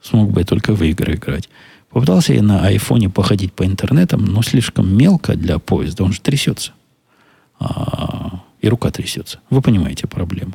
[0.00, 1.50] смог бы я только в игры играть.
[1.90, 6.04] Попытался я на айфоне походить по интернетам, но слишком мелко для поезда.
[6.04, 6.72] Он же трясется.
[7.58, 9.40] А, и рука трясется.
[9.50, 10.52] Вы понимаете проблему.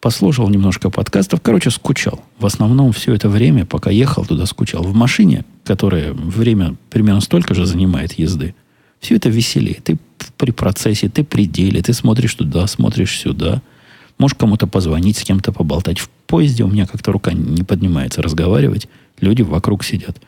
[0.00, 1.40] Послушал немножко подкастов.
[1.40, 2.22] Короче, скучал.
[2.38, 4.82] В основном все это время, пока ехал туда, скучал.
[4.82, 8.54] В машине, которая время примерно столько же занимает езды,
[9.00, 9.80] все это веселее.
[9.82, 9.98] Ты
[10.36, 13.62] при процессе, ты при деле, ты смотришь туда, смотришь сюда.
[14.18, 15.98] Можешь кому-то позвонить, с кем-то поболтать.
[15.98, 18.88] В поезде у меня как-то рука не поднимается разговаривать.
[19.20, 20.20] Люди вокруг сидят.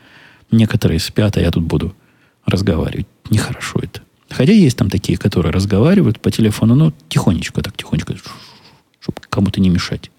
[0.51, 1.95] Некоторые спят, а я тут буду
[2.45, 3.07] разговаривать.
[3.31, 4.03] Нехорошо это.
[4.29, 8.15] Хотя есть там такие, которые разговаривают по телефону, но тихонечко, так тихонечко,
[9.01, 10.11] чтобы кому-то не мешать.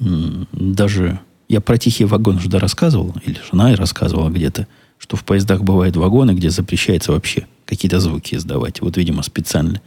[0.00, 4.66] Даже я про тихий вагон уже рассказывал, или жена рассказывала где-то,
[4.98, 8.80] что в поездах бывают вагоны, где запрещается вообще какие-то звуки издавать.
[8.80, 9.80] Вот, видимо, специально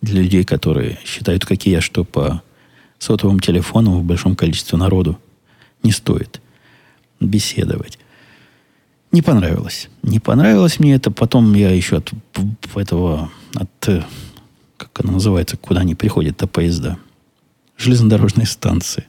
[0.00, 2.42] для людей, которые считают, какие я, что по
[2.98, 5.18] сотовым телефонам в большом количестве народу
[5.82, 6.40] не стоит
[7.20, 7.98] беседовать.
[9.10, 9.88] Не понравилось.
[10.02, 11.10] Не понравилось мне это.
[11.10, 12.12] Потом я еще от
[12.74, 14.02] этого, от, э,
[14.76, 16.98] как она называется, куда они приходят-то поезда.
[17.76, 19.06] Железнодорожной станции.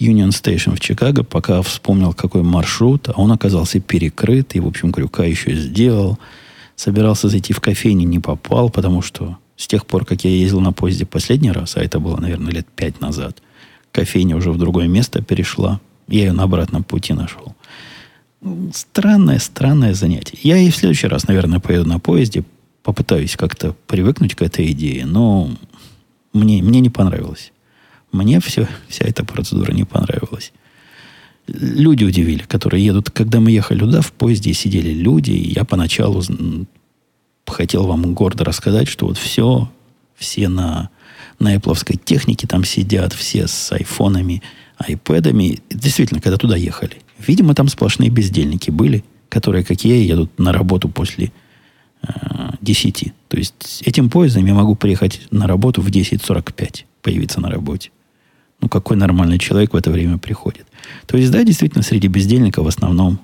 [0.00, 4.92] Union Station в Чикаго, пока вспомнил, какой маршрут, а он оказался перекрыт, и, в общем,
[4.92, 6.18] крюка еще сделал.
[6.74, 10.72] Собирался зайти в кофейню, не попал, потому что с тех пор, как я ездил на
[10.72, 13.40] поезде последний раз, а это было, наверное, лет пять назад,
[13.92, 15.80] кофейня уже в другое место перешла.
[16.08, 17.54] Я ее на обратном пути нашел.
[18.72, 20.38] Странное, странное занятие.
[20.42, 22.44] Я и в следующий раз, наверное, поеду на поезде,
[22.82, 25.50] попытаюсь как-то привыкнуть к этой идее, но
[26.34, 27.52] мне, мне не понравилось.
[28.12, 30.52] Мне все, вся эта процедура не понравилась.
[31.46, 33.10] Люди удивили, которые едут.
[33.10, 36.22] Когда мы ехали туда, в поезде сидели люди, и я поначалу
[37.46, 39.70] хотел вам гордо рассказать, что вот все,
[40.16, 40.90] все на,
[41.38, 44.42] на Apple технике там сидят, все с айфонами,
[44.76, 45.60] айпэдами.
[45.70, 46.96] Действительно, когда туда ехали.
[47.18, 51.32] Видимо, там сплошные бездельники были, которые, как я, едут на работу после
[52.02, 52.08] э,
[52.60, 53.12] 10.
[53.28, 57.90] То есть этим поездом я могу приехать на работу в 10.45, появиться на работе.
[58.60, 60.66] Ну, какой нормальный человек в это время приходит?
[61.06, 63.18] То есть, да, действительно, среди бездельников в основном,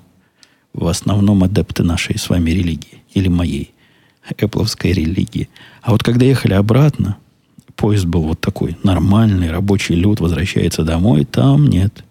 [0.73, 3.03] в основном адепты нашей с вами религии.
[3.13, 3.73] Или моей,
[4.37, 5.49] эпловской религии.
[5.81, 7.17] А вот когда ехали обратно,
[7.81, 12.03] поезд был вот такой, нормальный, рабочий люд возвращается домой, там нет.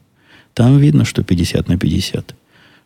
[0.53, 2.35] Там видно, что 50 на 50.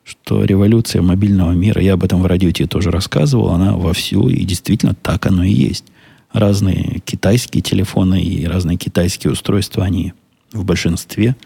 [0.04, 4.44] Что революция мобильного мира, я об этом в радио тебе тоже рассказывал, она вовсю, и
[4.44, 5.86] действительно так оно и есть.
[6.30, 10.12] Разные китайские телефоны и разные китайские устройства, они
[10.52, 11.36] в большинстве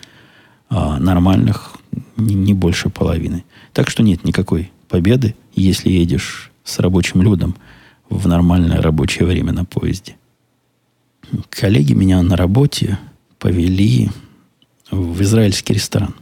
[0.70, 1.76] а нормальных
[2.16, 3.44] не, не больше половины.
[3.72, 7.54] Так что нет никакой победы, если едешь с рабочим людом
[8.10, 10.17] в нормальное рабочее время на поезде.
[11.50, 12.98] Коллеги меня на работе
[13.38, 14.10] повели
[14.90, 16.14] в израильский ресторан.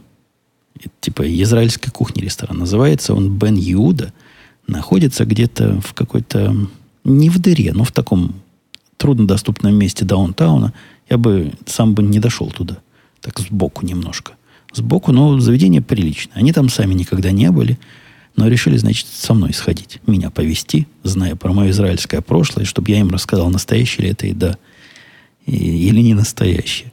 [1.01, 2.57] Типа израильской кухни ресторан.
[2.57, 4.13] Называется он Бен Иуда.
[4.67, 6.55] Находится где-то в какой-то...
[7.03, 8.35] Не в дыре, но в таком
[8.97, 10.73] труднодоступном месте даунтауна.
[11.09, 12.77] Я бы сам бы не дошел туда.
[13.21, 14.33] Так сбоку немножко.
[14.73, 16.35] Сбоку, но заведение приличное.
[16.35, 17.79] Они там сами никогда не были.
[18.35, 19.99] Но решили, значит, со мной сходить.
[20.05, 24.57] Меня повести, зная про мое израильское прошлое, чтобы я им рассказал, настоящая ли это еда
[25.47, 26.91] или не настоящее.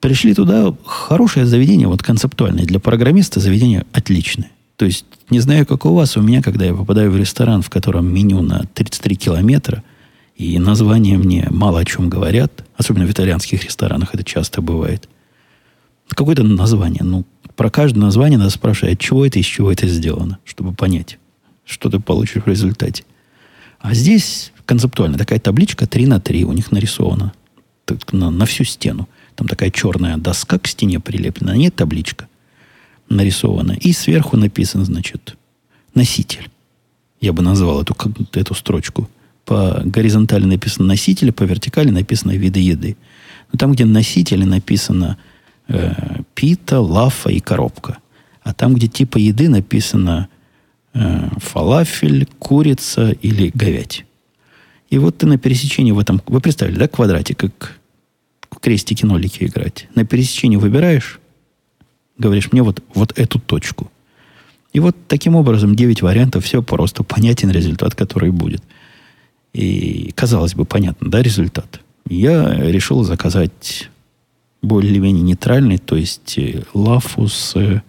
[0.00, 2.64] Пришли туда, хорошее заведение, вот концептуальное.
[2.64, 4.50] Для программиста заведение отличное.
[4.76, 7.70] То есть, не знаю, как у вас, у меня, когда я попадаю в ресторан, в
[7.70, 9.82] котором меню на 33 километра,
[10.36, 15.08] и названия мне мало о чем говорят, особенно в итальянских ресторанах это часто бывает.
[16.10, 17.02] Какое-то название.
[17.02, 17.24] Ну,
[17.56, 21.18] про каждое название надо спрашивать, от чего это, из чего это сделано, чтобы понять,
[21.64, 23.04] что ты получишь в результате.
[23.80, 27.32] А здесь концептуально такая табличка 3 на 3 у них нарисована
[28.12, 29.08] на, на всю стену.
[29.34, 32.28] Там такая черная доска к стене прилеплена, нет табличка
[33.08, 33.72] нарисована.
[33.72, 35.36] И сверху написан, значит,
[35.94, 36.50] носитель.
[37.20, 37.96] Я бы назвал эту,
[38.32, 39.08] эту строчку.
[39.44, 42.96] По горизонтали написано носитель, по вертикали написано виды еды.
[43.52, 45.18] Но там, где носители написано
[45.68, 45.92] э,
[46.34, 47.98] пита, лафа и коробка.
[48.42, 50.28] А там, где типа еды написано
[50.94, 54.05] э, фалафель, курица или говядь.
[54.90, 56.22] И вот ты на пересечении в этом...
[56.26, 57.78] Вы представили, да, квадратик, как
[58.60, 59.88] крестики-нолики играть.
[59.94, 61.20] На пересечении выбираешь,
[62.18, 63.90] говоришь мне вот, вот эту точку.
[64.72, 68.62] И вот таким образом 9 вариантов, все просто понятен результат, который будет.
[69.52, 71.80] И, казалось бы, понятно, да, результат.
[72.08, 73.88] Я решил заказать
[74.62, 77.82] более-менее нейтральный, то есть э, лафу с, э,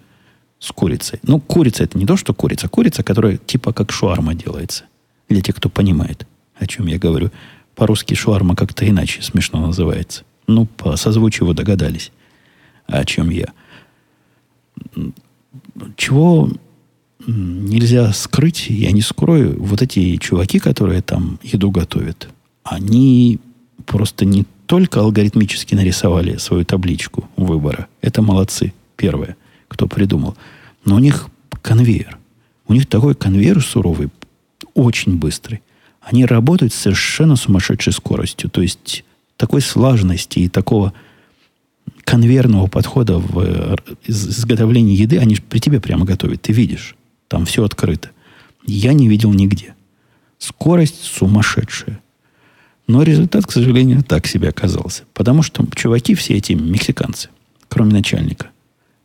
[0.59, 1.19] с курицей.
[1.23, 2.67] Ну, курица это не то, что курица.
[2.67, 4.85] Курица, которая типа как шуарма делается.
[5.27, 6.25] Для тех, кто понимает
[6.59, 7.31] о чем я говорю.
[7.75, 10.23] По-русски шуарма как-то иначе смешно называется.
[10.47, 12.11] Ну, по созвучию вы догадались,
[12.87, 13.47] о чем я.
[15.95, 16.49] Чего
[17.25, 22.29] нельзя скрыть, я не скрою, вот эти чуваки, которые там еду готовят,
[22.63, 23.39] они
[23.85, 27.87] просто не только алгоритмически нарисовали свою табличку выбора.
[28.01, 29.35] Это молодцы, первое,
[29.67, 30.35] кто придумал.
[30.85, 31.27] Но у них
[31.61, 32.17] конвейер.
[32.67, 34.09] У них такой конвейер суровый,
[34.73, 35.61] очень быстрый
[36.09, 38.49] они работают с совершенно сумасшедшей скоростью.
[38.49, 39.03] То есть
[39.35, 40.93] такой слаженности и такого
[42.05, 46.41] конвейерного подхода в э, изготовлении еды, они при тебе прямо готовят.
[46.41, 46.95] Ты видишь.
[47.27, 48.11] Там все открыто.
[48.65, 49.75] Я не видел нигде.
[50.39, 51.99] Скорость сумасшедшая.
[52.87, 55.03] Но результат, к сожалению, так себе оказался.
[55.13, 57.27] Потому что чуваки все эти мексиканцы,
[57.67, 58.47] кроме начальника.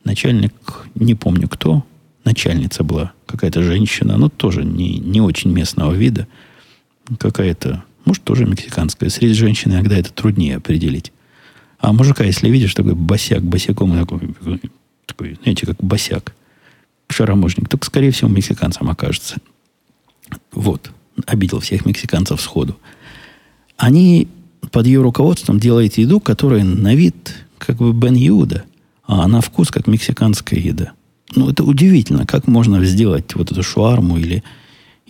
[0.04, 0.52] Начальник,
[0.94, 1.84] не помню кто,
[2.22, 6.28] начальница была, какая-то женщина, но тоже не, не очень местного вида–
[7.18, 9.10] какая-то, может, тоже мексиканская.
[9.10, 11.12] Среди женщин иногда это труднее определить.
[11.78, 14.34] А мужика, если видишь, такой босяк, босяком такой,
[15.06, 16.34] такой знаете, как босяк,
[17.08, 19.36] шароможник, только, скорее всего, мексиканцам окажется.
[20.52, 20.90] Вот.
[21.26, 22.78] Обидел всех мексиканцев сходу.
[23.76, 24.28] Они
[24.70, 28.64] под ее руководством делают еду, которая на вид как бы Бен Юда,
[29.04, 30.92] а на вкус как мексиканская еда.
[31.34, 34.42] Ну, это удивительно, как можно сделать вот эту шуарму или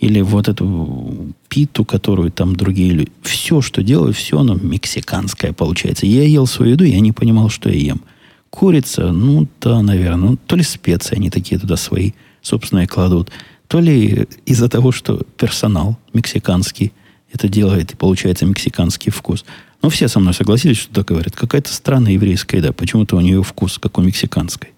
[0.03, 3.11] или вот эту питу, которую там другие люди.
[3.21, 6.05] Все, что делаю, все оно мексиканское получается.
[6.05, 8.01] Я ел свою еду, я не понимал, что я ем.
[8.49, 10.31] Курица, ну да, наверное.
[10.31, 12.11] Ну, то ли специи они такие туда свои
[12.41, 13.31] собственные кладут,
[13.69, 16.91] то ли из-за того, что персонал мексиканский
[17.31, 19.45] это делает, и получается мексиканский вкус.
[19.81, 21.33] Ну, все со мной согласились, что так говорят.
[21.33, 22.73] Какая-то странная еврейская еда.
[22.73, 24.71] Почему-то у нее вкус, как у мексиканской.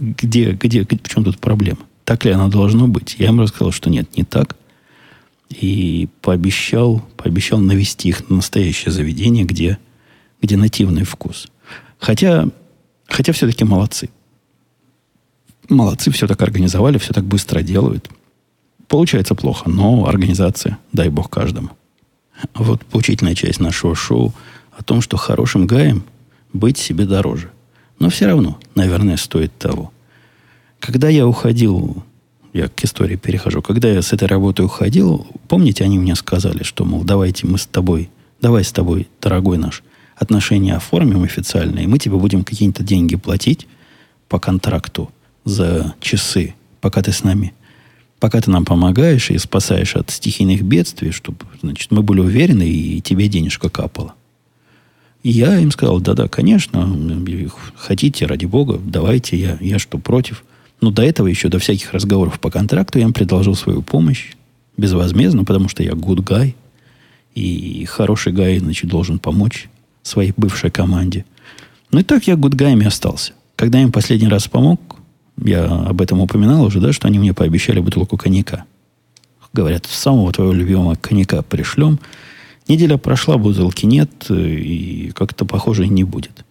[0.00, 1.78] Где, где, где, в чем тут проблема?
[2.04, 3.16] Так ли она должно быть?
[3.18, 4.56] Я им рассказал, что нет, не так.
[5.48, 9.78] И пообещал, пообещал навести их на настоящее заведение, где,
[10.42, 11.48] где нативный вкус.
[11.98, 12.48] Хотя,
[13.06, 14.10] хотя все-таки молодцы.
[15.68, 18.10] Молодцы, все так организовали, все так быстро делают.
[18.88, 21.70] Получается плохо, но организация, дай бог каждому.
[22.54, 24.34] Вот поучительная часть нашего шоу
[24.76, 26.04] о том, что хорошим гаем
[26.52, 27.50] быть себе дороже.
[27.98, 29.93] Но все равно, наверное, стоит того.
[30.84, 32.04] Когда я уходил,
[32.52, 36.84] я к истории перехожу, когда я с этой работы уходил, помните, они мне сказали, что,
[36.84, 38.10] мол, давайте мы с тобой,
[38.42, 39.82] давай с тобой, дорогой наш,
[40.14, 43.66] отношения оформим официально, и мы тебе будем какие-то деньги платить
[44.28, 45.10] по контракту
[45.46, 47.54] за часы, пока ты с нами
[48.20, 53.02] пока ты нам помогаешь и спасаешь от стихийных бедствий, чтобы, значит, мы были уверены, и
[53.02, 54.14] тебе денежка капала.
[55.22, 56.90] И я им сказал, да-да, конечно,
[57.74, 60.42] хотите, ради бога, давайте, я, я что, против.
[60.84, 64.34] Но до этого еще, до всяких разговоров по контракту, я им предложил свою помощь
[64.76, 66.54] безвозмездно, потому что я good guy,
[67.34, 69.70] и хороший гай, значит, должен помочь
[70.02, 71.24] своей бывшей команде.
[71.90, 73.32] Ну и так я good guy остался.
[73.56, 74.96] Когда я им последний раз помог,
[75.42, 78.66] я об этом упоминал уже, да, что они мне пообещали бутылку коньяка.
[79.54, 81.98] Говорят, самого твоего любимого коньяка пришлем.
[82.68, 86.43] Неделя прошла, бутылки нет, и как-то, похоже, не будет.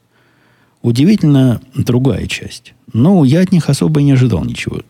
[0.84, 2.74] Удивительно другая часть.
[2.94, 4.82] Но я от них особо и не ожидал ничего,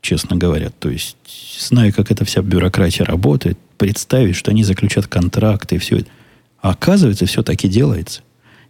[0.00, 0.70] честно говоря.
[0.78, 1.16] То есть,
[1.58, 6.06] знаю, как эта вся бюрократия работает, представить, что они заключат контракты и все это.
[6.62, 8.20] А оказывается, все таки делается.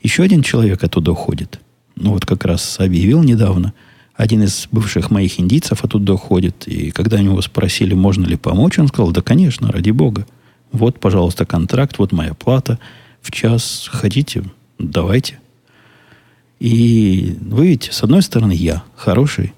[0.02, 1.60] Еще один человек оттуда уходит.
[1.96, 3.74] Ну, вот как раз объявил недавно–
[4.20, 8.78] один из бывших моих индийцев оттуда ходит, и когда у него спросили, можно ли помочь,
[8.78, 10.26] он сказал, да, конечно, ради бога.
[10.72, 12.78] Вот, пожалуйста, контракт, вот моя плата.
[13.22, 14.44] В час хотите,
[14.78, 15.38] давайте.
[16.60, 19.52] И вы видите, с одной стороны, я хороший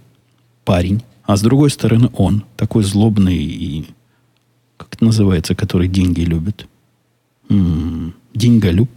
[0.65, 3.87] парень, а с другой стороны, он такой злобный и,
[4.77, 6.67] как это называется, который деньги любит.
[7.49, 8.89] М-м, деньголюб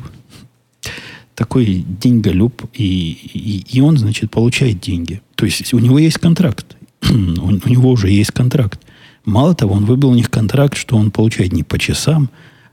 [1.36, 5.22] такой деньголюб, и, и, и он, значит, получает деньги.
[5.36, 6.78] То есть у него есть контракт.
[7.04, 8.80] у, у него уже есть контракт.
[9.26, 12.30] Мало того, он выбил у них контракт, что он получает не по часам,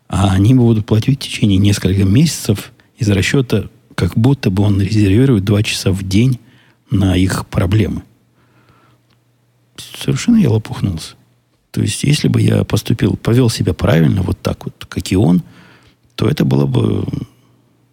[0.08, 5.44] а они будут платить в течение нескольких месяцев из расчета, как будто бы он резервирует
[5.44, 6.38] два часа в день
[6.90, 8.02] на их проблемы.
[9.76, 11.14] Совершенно я лопухнулся.
[11.70, 15.42] То есть, если бы я поступил, повел себя правильно, вот так вот, как и он,
[16.16, 17.06] то это было бы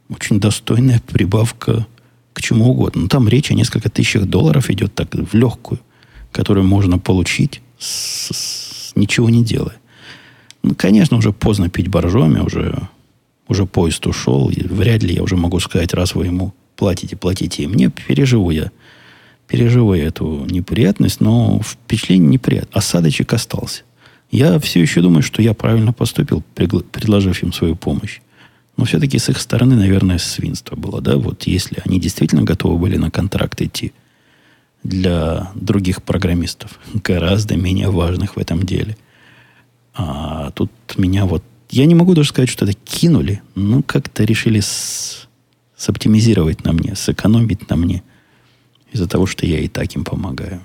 [0.10, 1.88] очень достойная прибавка
[2.34, 3.04] к чему угодно.
[3.04, 5.80] Но там речь о несколько тысячах долларов идет так в легкую,
[6.32, 9.78] которую можно получить, с, с, ничего не делая.
[10.62, 12.90] Ну, конечно, уже поздно пить боржоми, уже,
[13.50, 17.64] уже поезд ушел, и вряд ли я уже могу сказать, раз вы ему платите, платите.
[17.64, 18.72] И мне переживу я,
[19.48, 22.78] переживу я эту неприятность, но впечатление неприятное.
[22.78, 23.84] Осадочек остался.
[24.32, 28.22] Я все еще думаю, что я правильно поступил, предложив им свою помощь.
[28.78, 31.18] Но все-таки с их стороны, наверное, свинство было, да?
[31.18, 33.92] Вот если они действительно готовы были на контракт идти
[34.84, 38.96] для других программистов, гораздо менее важных в этом деле.
[39.94, 41.44] А тут меня вот...
[41.70, 45.28] Я не могу даже сказать, что это кинули, но как-то решили с,
[45.78, 48.04] соптимизировать на мне, сэкономить на мне
[48.92, 50.62] из-за того, что я и так им помогаю.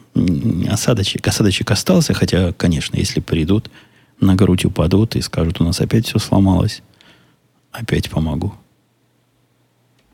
[0.71, 3.71] Осадочек, осадочек остался, хотя, конечно, если придут,
[4.19, 6.83] на грудь упадут и скажут, у нас опять все сломалось,
[7.71, 8.55] опять помогу.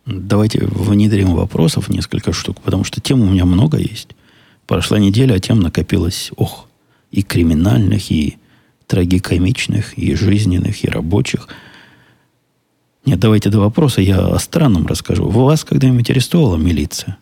[0.07, 4.09] Давайте внедрим вопросов несколько штук, потому что тем у меня много есть.
[4.67, 6.67] Прошла неделя, а тем накопилось, ох,
[7.13, 8.39] и криминальных, и
[8.91, 11.49] трагикомичных, и жизненных, и рабочих.
[13.07, 15.29] Нет, давайте до вопроса, я о странном расскажу.
[15.29, 17.17] Вас когда-нибудь арестовала милиция?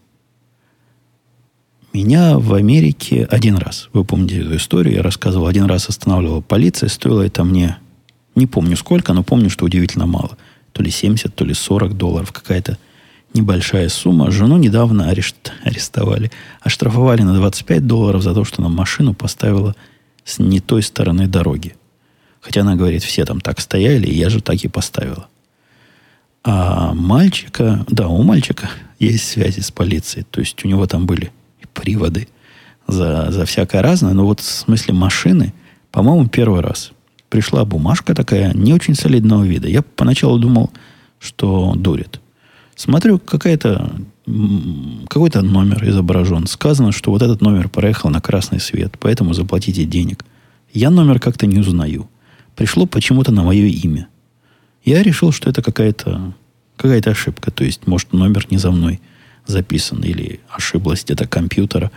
[1.93, 6.89] Меня в Америке один раз, вы помните эту историю, я рассказывал, один раз останавливала полиция,
[6.89, 7.77] стоило это мне
[8.35, 10.39] не помню сколько, но помню, что удивительно мало.
[10.73, 12.33] То ли 70, то ли 40 долларов.
[12.33, 12.79] Какая-то
[13.35, 14.31] небольшая сумма.
[14.31, 16.31] Жену недавно арест, арестовали.
[16.61, 19.75] Оштрафовали на 25 долларов за то, что она машину поставила
[20.29, 21.74] с не той стороны дороги.
[22.41, 25.26] Хотя она говорит, все там так стояли, и я же так и поставила.
[26.45, 30.26] А мальчика, да, у мальчика есть связи с полицией.
[30.31, 31.33] То есть у него там были
[31.72, 32.29] приводы
[32.87, 34.12] за, за всякое разное.
[34.12, 35.55] Но вот в смысле машины,
[35.91, 36.93] по-моему, первый раз
[37.31, 39.68] пришла бумажка такая, не очень солидного вида.
[39.68, 40.70] Я поначалу думал,
[41.18, 42.20] что дурит.
[42.76, 43.91] Смотрю, какая-то
[45.09, 46.47] какой-то номер изображен.
[46.47, 50.24] Сказано, что вот этот номер проехал на красный свет, поэтому заплатите денег.
[50.72, 52.09] Я номер как-то не узнаю.
[52.57, 54.09] Пришло почему-то на мое имя.
[54.85, 56.35] Я решил, что это какая-то
[56.76, 57.51] какая ошибка.
[57.51, 59.01] То есть, может, номер не за мной
[59.47, 61.91] записан или ошиблась где-то компьютера.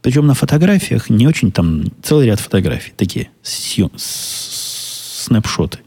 [0.00, 5.80] Причем на фотографиях не очень там целый ряд фотографий, такие съем, снапшоты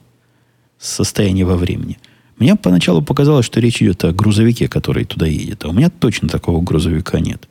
[0.77, 1.97] состояния во времени.
[2.41, 5.63] Мне поначалу показалось, что речь идет о грузовике, который туда едет.
[5.63, 7.47] А у меня точно такого грузовика нет.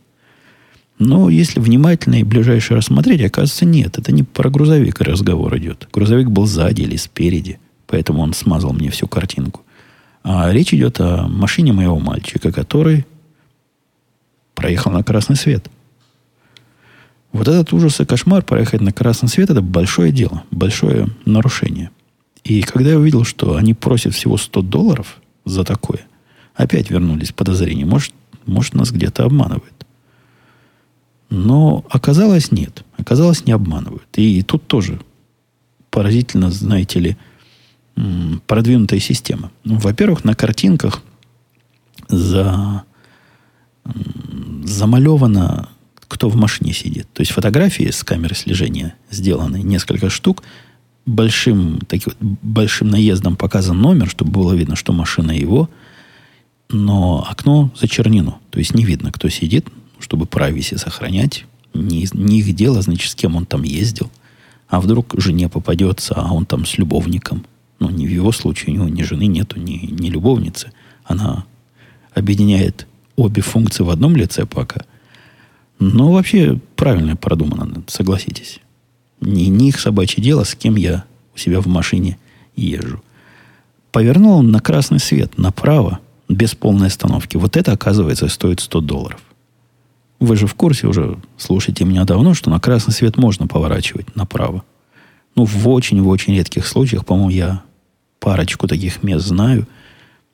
[0.99, 3.99] Но если внимательно и ближайшее рассмотреть, оказывается, нет.
[3.99, 5.88] Это не про грузовик разговор идет.
[5.93, 7.61] Грузовик был сзади или спереди.
[7.86, 9.61] Поэтому он смазал мне всю картинку.
[10.24, 13.07] А речь идет о машине моего мальчика, который
[14.57, 15.70] проехал на красный свет.
[17.30, 21.93] Вот этот ужас и кошмар проехать на красный свет– это большое дело, большое нарушение.
[22.45, 26.07] И когда я увидел, что они просят всего 100 долларов за такое,
[26.55, 27.84] опять вернулись подозрения.
[27.84, 28.12] Может,
[28.47, 29.86] может нас где-то обманывают.
[31.28, 32.84] Но оказалось нет.
[32.97, 34.07] Оказалось не обманывают.
[34.16, 35.01] И, и тут тоже
[35.91, 37.16] поразительно, знаете ли,
[38.47, 39.51] продвинутая система.
[39.64, 41.03] Ну, во-первых, на картинках
[42.09, 42.84] за,
[44.64, 45.68] замалевано,
[46.09, 47.09] кто в машине сидит.
[47.12, 50.43] То есть фотографии с камеры слежения сделаны, несколько штук.
[51.07, 55.68] Большим, таким, большим наездом показан номер, чтобы было видно, что машина его.
[56.68, 58.38] Но окно зачернено.
[58.51, 59.66] То есть не видно, кто сидит,
[59.98, 61.46] чтобы прависи сохранять.
[61.74, 64.11] Не, не их дело, значит, с кем он там ездил.
[64.68, 67.44] А вдруг жене попадется, а он там с любовником–
[67.80, 70.70] ну, не в его случае, у него ни жены нету, ни, ни любовницы.
[71.05, 71.46] Она
[72.14, 72.86] объединяет
[73.16, 74.84] обе функции в одном лице пока.
[75.78, 78.61] Но вообще правильно продумано, согласитесь.
[79.20, 81.04] Не, не их собачье дело, с кем я
[81.34, 82.18] у себя в машине
[82.56, 83.02] езжу.
[83.92, 87.36] Повернул он на красный свет, направо, без полной остановки.
[87.36, 89.20] Вот это, оказывается, стоит 100 долларов.
[90.20, 94.62] Вы же в курсе уже, слушайте меня давно, что на красный свет можно поворачивать направо.
[95.34, 97.62] Ну, в очень-в очень редких случаях, по-моему, я
[98.20, 99.66] парочку таких мест знаю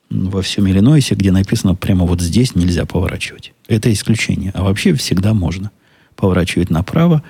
[0.09, 3.53] во всем Иллинойсе, где написано прямо вот здесь нельзя поворачивать.
[3.67, 4.51] Это исключение.
[4.53, 5.71] А вообще всегда можно
[6.15, 7.23] поворачивать направо,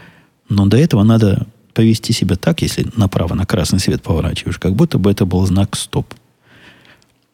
[0.50, 4.98] но до этого надо повести себя так, если направо на красный свет поворачиваешь, как будто
[4.98, 6.14] бы это был знак «стоп».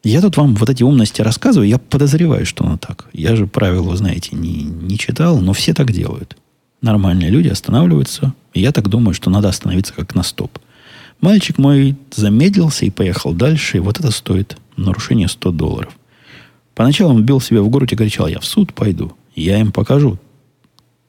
[0.02, 3.08] Я тут вам вот эти умности рассказываю, я подозреваю, что оно так.
[3.14, 6.36] Я же правила, знаете, не, не читал, но все так делают.
[6.82, 10.58] Нормальные люди останавливаются, и я так думаю, что надо остановиться как на стоп.
[11.22, 15.94] Мальчик мой замедлился и поехал дальше, и вот это стоит нарушение 100 долларов.
[16.74, 20.18] Поначалу он бил себя в грудь и кричал, я в суд пойду, я им покажу.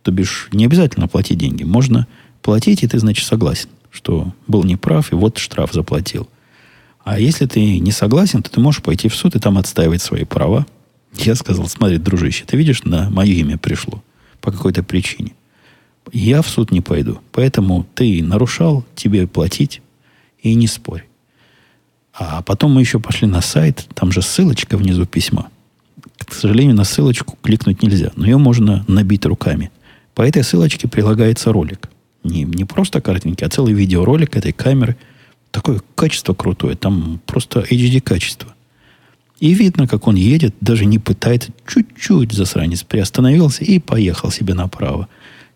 [0.06, 1.64] То бишь, не обязательно платить деньги.
[1.64, 2.06] Можно
[2.43, 6.30] платить, и ты, значит, согласен, что был неправ, и вот штраф заплатил.
[7.03, 10.24] А если ты не согласен, то ты можешь пойти в суд и там отстаивать свои
[10.24, 10.68] права.
[11.16, 14.03] Я сказал, смотри, дружище, ты видишь, на мое имя пришло
[14.41, 15.32] по какой-то причине.
[16.14, 17.20] Я в суд не пойду.
[17.32, 19.82] Поэтому ты нарушал, тебе платить
[20.38, 21.06] и не спорь.
[22.14, 25.49] А потом мы еще пошли на сайт, там же ссылочка внизу письма.
[26.20, 29.72] К сожалению, на ссылочку кликнуть нельзя, но ее можно набить руками.
[30.16, 31.89] По этой ссылочке прилагается ролик.
[32.24, 34.95] Не, не просто картинки, а целый видеоролик этой камеры.
[35.51, 38.53] Такое качество крутое, там просто HD качество.
[39.39, 45.09] И видно, как он едет, даже не пытается, чуть-чуть засранец приостановился и поехал себе направо.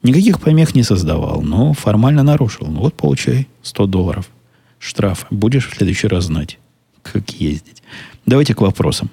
[0.04, 2.68] Никаких помех не создавал, но формально нарушил.
[2.68, 4.30] Ну вот получай 100 долларов
[4.78, 5.28] штрафа.
[5.30, 6.60] Будешь в следующий раз знать,
[7.02, 7.82] как ездить.
[8.26, 9.10] Давайте к вопросам.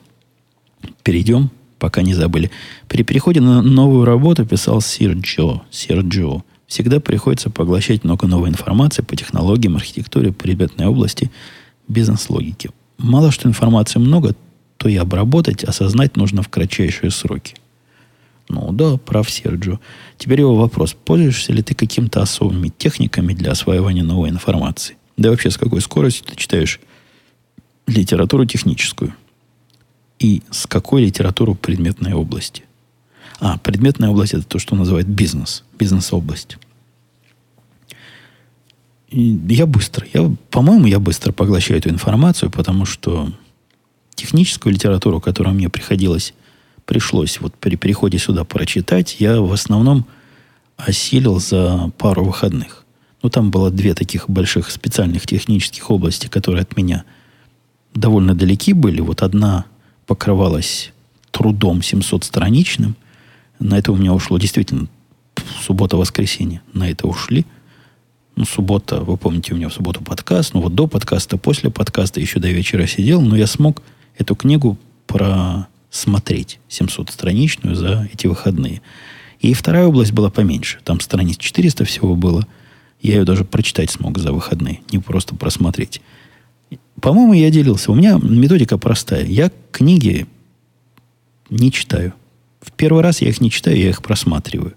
[1.03, 2.51] Перейдем, пока не забыли.
[2.89, 5.63] При переходе на новую работу писал Сир Джо.
[5.71, 6.43] Сир Джо.
[6.67, 11.31] Всегда приходится поглощать много новой информации по технологиям, архитектуре, предметной области,
[11.87, 12.71] бизнес-логике.
[12.99, 14.35] Мало что информации много,
[14.77, 17.55] то и обработать, осознать нужно в кратчайшие сроки.
[18.49, 19.81] Ну да, прав Серджио.
[20.19, 20.95] Теперь его вопрос.
[20.95, 24.97] Пользуешься ли ты какими-то особыми техниками для осваивания новой информации?
[25.17, 26.81] Да вообще, с какой скоростью ты читаешь
[27.87, 29.15] литературу техническую?
[30.19, 32.65] И с какой литературу предметной области?
[33.39, 35.63] А, предметная область это то, что называют бизнес.
[35.79, 36.57] Бизнес-область.
[39.11, 43.33] Я быстро, я, по-моему, я быстро поглощаю эту информацию, потому что
[44.15, 46.35] техническую литературу, которую мне приходилось,
[46.87, 50.07] пришлось вот при переходе сюда прочитать, я в основном
[50.77, 52.85] осилил за пару выходных.
[53.23, 57.05] Ну, там было две таких больших специальных технических области, которые от меня
[57.95, 59.01] довольно далеки были.
[59.01, 59.67] Вот одна
[60.07, 60.93] покрывалась
[61.31, 62.95] трудом 700-страничным.
[63.59, 64.87] На это у меня ушло действительно
[65.63, 66.63] суббота-воскресенье.
[66.73, 67.45] На это ушли.
[68.37, 70.55] Ну, суббота, вы помните, у меня в субботу подкаст.
[70.55, 73.21] Ну, вот до подкаста, после подкаста еще до вечера сидел.
[73.21, 73.83] Но я смог
[74.19, 78.83] эту книгу просмотреть 700-страничную за эти выходные.
[79.41, 80.79] И вторая область была поменьше.
[80.85, 82.47] Там страниц 400 всего было–
[83.03, 86.01] я ее даже прочитать смог за выходные, не просто просмотреть.
[87.01, 87.93] По-моему, я делился.
[87.93, 89.25] У меня методика простая.
[89.25, 90.27] Я книги
[91.51, 92.15] не читаю.
[92.61, 94.75] В первый раз я их не читаю, я их просматриваю.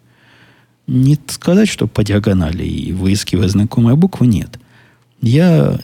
[0.87, 4.59] Не сказать, что по диагонали и выискивая знакомые буквы, нет.
[5.21, 5.79] Я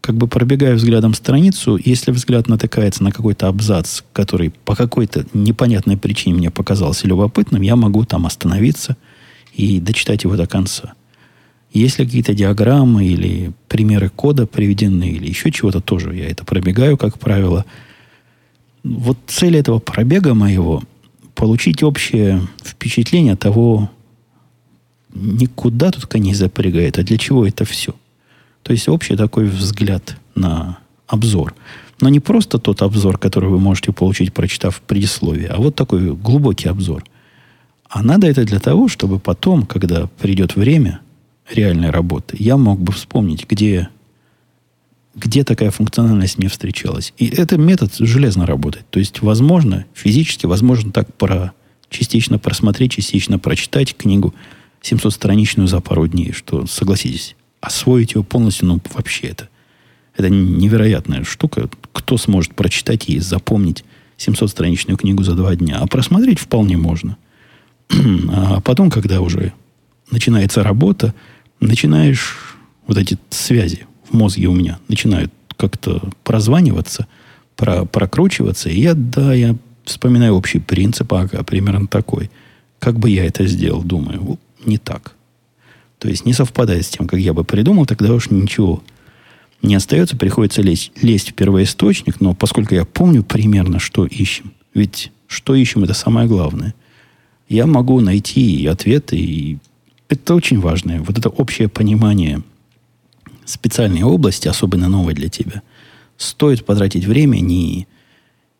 [0.00, 5.96] как бы пробегаю взглядом страницу, если взгляд натыкается на какой-то абзац, который по какой-то непонятной
[5.96, 8.96] причине мне показался любопытным, я могу там остановиться
[9.52, 10.94] и дочитать его до конца.
[11.72, 17.18] Если какие-то диаграммы или примеры кода приведены, или еще чего-то тоже, я это пробегаю, как
[17.18, 17.64] правило.
[18.82, 20.82] Вот цель этого пробега моего–
[21.40, 23.90] получить общее впечатление того,
[25.14, 27.94] никуда тут коней запрягает, а для чего это все.
[28.62, 31.54] То есть общий такой взгляд на обзор.
[32.00, 36.68] Но не просто тот обзор, который вы можете получить, прочитав предисловие, а вот такой глубокий
[36.68, 37.04] обзор.
[37.88, 41.00] А надо это для того, чтобы потом, когда придет время
[41.50, 43.88] реальной работы, я мог бы вспомнить, где,
[45.14, 47.12] где такая функциональность мне встречалась.
[47.18, 48.86] И этот метод железно работает.
[48.90, 51.52] То есть, возможно, физически, возможно, так про,
[51.88, 54.34] частично просмотреть, частично прочитать книгу
[54.82, 59.48] 700-страничную за пару дней, что, согласитесь, освоить его полностью, ну, вообще это,
[60.16, 61.68] это невероятная штука.
[61.92, 63.84] Кто сможет прочитать и запомнить
[64.18, 65.78] 700-страничную книгу за два дня?
[65.80, 67.16] А просмотреть вполне можно.
[68.32, 69.52] А потом, когда уже
[70.10, 71.14] начинается работа,
[71.60, 72.56] начинаешь
[72.86, 77.06] вот эти связи в мозге у меня начинают как-то прозваниваться,
[77.56, 78.70] про, прокручиваться.
[78.70, 79.54] И я, да, я
[79.84, 82.30] вспоминаю общий принцип, ага, примерно такой.
[82.78, 85.14] Как бы я это сделал, думаю, не так.
[85.98, 88.82] То есть не совпадает с тем, как я бы придумал, тогда уж ничего
[89.60, 95.12] не остается, приходится лезть, лезть в первоисточник, но поскольку я помню примерно, что ищем, ведь
[95.26, 96.74] что ищем, это самое главное,
[97.50, 99.58] я могу найти и ответы, и
[100.10, 101.00] это очень важное.
[101.00, 102.42] Вот это общее понимание
[103.46, 105.62] специальной области, особенно новой для тебя,
[106.18, 107.86] стоит потратить время не,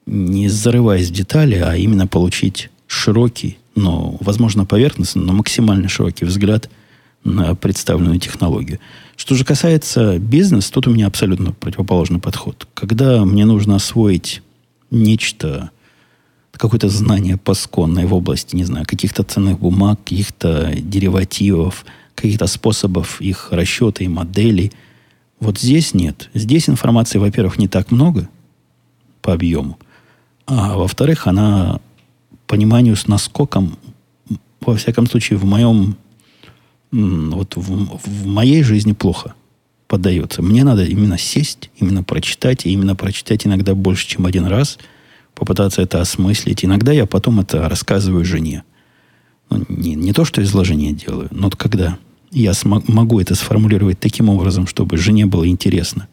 [0.06, 6.70] не зарываясь в детали, а именно получить широкий, но, возможно, поверхностный, но максимально широкий взгляд–
[7.24, 8.78] на представленную технологию.
[9.16, 12.66] Что же касается бизнеса, тут у меня абсолютно противоположный подход.
[12.74, 14.42] Когда мне нужно освоить
[14.90, 15.70] нечто,
[16.60, 23.48] какое-то знание пасконное в области, не знаю, каких-то ценных бумаг, каких-то деривативов, каких-то способов их
[23.50, 24.72] расчета и моделей,
[25.40, 26.28] вот здесь нет.
[26.34, 28.28] Здесь информации, во-первых, не так много
[29.22, 29.78] по объему,
[30.46, 31.80] а во-вторых, она
[32.46, 33.78] пониманию с наскоком,
[34.60, 35.96] во всяком случае, в моем
[36.92, 39.34] вот в, в моей жизни плохо
[39.86, 40.42] поддается.
[40.42, 44.78] Мне надо именно сесть, именно прочитать, и именно прочитать иногда больше, чем один раз,
[45.40, 46.66] попытаться это осмыслить.
[46.66, 48.62] Иногда я потом это рассказываю жене.
[49.48, 51.98] Ну, не, не то, что изложение делаю, но вот когда
[52.30, 56.08] я смог, могу это сформулировать таким образом, чтобы жене было интересно,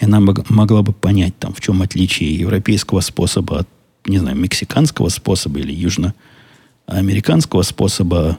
[0.00, 3.68] и она могла бы понять, там, в чем отличие европейского способа от,
[4.06, 5.72] не знаю, мексиканского способа или
[6.88, 8.38] южноамериканского способа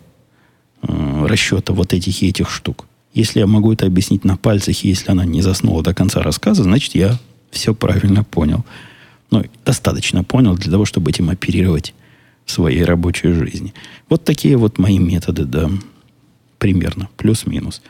[0.81, 2.87] э, расчета вот этих и этих штук.
[3.13, 6.63] Если я могу это объяснить на пальцах, и если она не заснула до конца рассказа,
[6.63, 7.19] значит, я
[7.51, 8.65] все правильно понял.
[9.33, 11.95] Ну, достаточно понял для того, чтобы этим оперировать
[12.45, 13.73] в своей рабочей жизни.
[14.07, 15.71] Вот такие вот мои методы, да,
[16.59, 17.81] примерно, плюс-минус.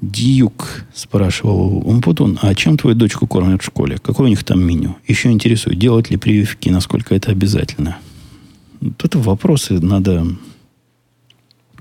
[0.00, 3.98] Дьюк спрашивал Умпутун, а чем твою дочку кормят в школе?
[3.98, 4.96] Какое у них там меню?
[5.06, 7.96] Еще интересует, делать ли прививки, насколько это обязательно?
[8.98, 10.26] Это вопросы надо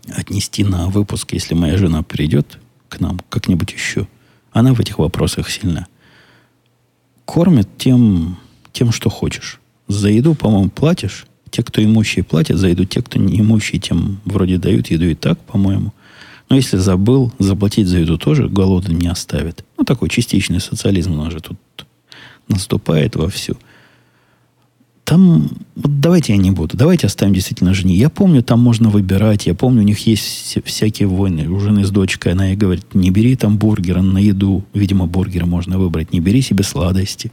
[0.08, 2.60] отнести на выпуск, если моя жена придет
[2.90, 4.08] к нам как-нибудь еще.
[4.52, 5.88] Она в этих вопросах сильна.
[7.30, 8.40] Кормят тем,
[8.74, 9.60] тем, что хочешь.
[9.88, 11.28] За еду, по-моему, платишь.
[11.52, 12.86] Те, кто имущие, платят за еду.
[12.86, 15.94] Те, кто не имущие, тем вроде дают еду и так, по-моему.
[16.50, 19.64] Но если забыл, заплатить за еду тоже голодным не оставит.
[19.78, 21.60] Ну, такой частичный социализм у нас же тут
[22.48, 23.58] наступает вовсю.
[25.10, 27.96] Там, вот давайте я не буду, давайте оставим действительно жене.
[27.96, 31.50] Я помню, там можно выбирать, я помню, у них есть всякие войны.
[31.50, 34.64] У жены с дочкой, она ей говорит, не бери там бургера на еду.
[34.72, 37.32] Видимо, бургер можно выбрать, не бери себе сладости.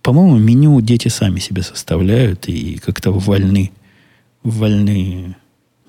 [0.00, 3.72] По-моему, меню дети сами себе составляют и как-то вольны,
[4.44, 5.34] вольны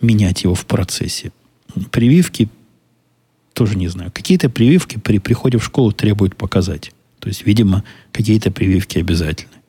[0.02, 1.32] менять его в процессе.
[1.92, 2.50] Прививки,
[3.54, 4.10] тоже не знаю.
[4.12, 6.92] Какие-то прививки при приходе в школу требуют показать.
[7.20, 9.61] То есть, видимо, какие-то прививки обязательны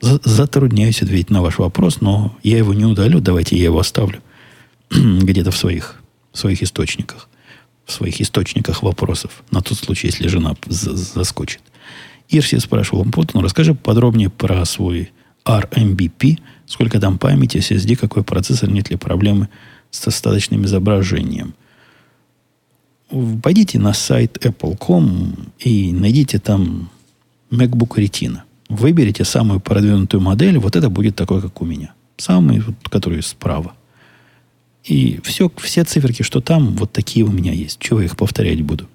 [0.00, 3.20] затрудняюсь ответить на ваш вопрос, но я его не удалю.
[3.20, 4.22] Давайте я его оставлю
[4.90, 6.00] где-то в своих,
[6.32, 7.28] в своих источниках.
[7.84, 9.42] В своих источниках вопросов.
[9.50, 11.62] На тот случай, если жена заскочит.
[12.28, 15.12] Ирси спрашивал, Путин, расскажи подробнее про свой
[15.44, 19.48] RMBP, сколько там памяти, SSD, какой процессор, нет ли проблемы
[19.90, 21.54] с остаточным изображением.
[23.42, 26.90] Пойдите на сайт Apple.com и найдите там
[27.50, 28.40] MacBook Retina.
[28.68, 31.94] Выберите самую продвинутую модель, вот это будет такой, как у меня.
[32.16, 33.74] Самый, вот, который справа.
[34.84, 37.78] И все, все циферки, что там, вот такие у меня есть.
[37.78, 38.86] Чего я их повторять буду?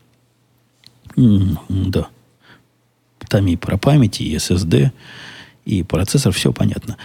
[1.18, 2.08] М-м, да.
[3.28, 4.92] Там и про память, и SSD,
[5.66, 6.98] и процессор, все понятно.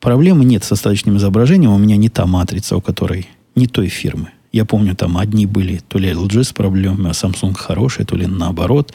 [0.00, 1.72] Проблемы нет с остаточным изображением.
[1.72, 4.30] У меня не та матрица, у которой не той фирмы.
[4.52, 8.26] Я помню, там одни были то ли LG с проблемами, а Samsung хороший, то ли
[8.26, 8.92] наоборот.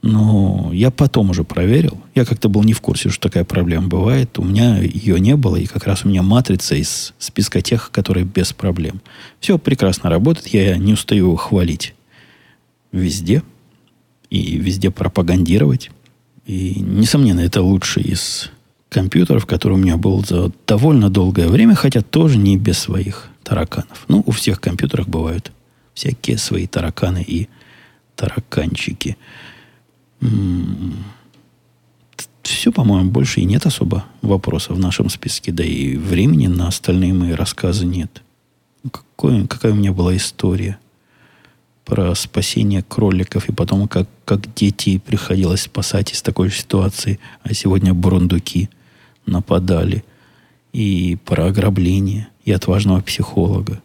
[0.00, 2.00] Но я потом уже проверил.
[2.14, 4.38] Я как-то был не в курсе, что такая проблема бывает.
[4.38, 8.24] У меня ее не было, и как раз у меня матрица из списка тех, которые
[8.24, 9.00] без проблем.
[9.40, 11.94] Все прекрасно работает, я не устаю хвалить
[12.92, 13.42] везде.
[14.30, 15.90] И везде пропагандировать.
[16.46, 18.50] И, несомненно, это лучший из
[18.90, 24.04] компьютеров, который у меня был за довольно долгое время, хотя тоже не без своих тараканов.
[24.08, 25.52] Ну, у всех компьютеров бывают
[25.94, 27.48] всякие свои тараканы и
[28.16, 29.16] тараканчики.
[32.42, 35.52] Все, по-моему, больше и нет особо вопросов в нашем списке.
[35.52, 38.22] Да и времени на остальные мои рассказы нет.
[38.90, 40.78] Какой, какая у меня была история
[41.84, 47.94] про спасение кроликов и потом, как, как дети приходилось спасать из такой ситуации, а сегодня
[47.94, 48.68] бурундуки
[49.26, 50.04] нападали.
[50.72, 53.82] И про ограбление– и отважного психолога.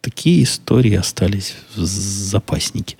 [0.00, 2.96] Такие истории остались в запаснике.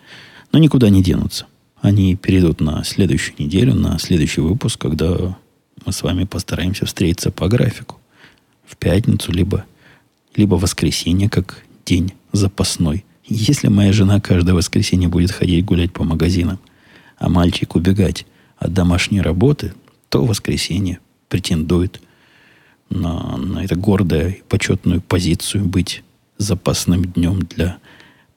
[0.52, 1.46] Но никуда не денутся.
[1.80, 5.36] Они перейдут на следующую неделю, на следующий выпуск, когда
[5.86, 7.98] мы с вами постараемся встретиться по графику.
[8.66, 9.64] В пятницу, либо,
[10.36, 13.04] либо воскресенье, как день запасной.
[13.24, 16.58] Если моя жена каждое воскресенье будет ходить гулять по магазинам,
[17.18, 18.26] а мальчик убегать
[18.58, 19.72] от домашней работы,
[20.08, 22.00] то воскресенье претендует
[22.90, 26.02] на, на это гордое и почетную позицию быть
[26.36, 27.78] запасным днем для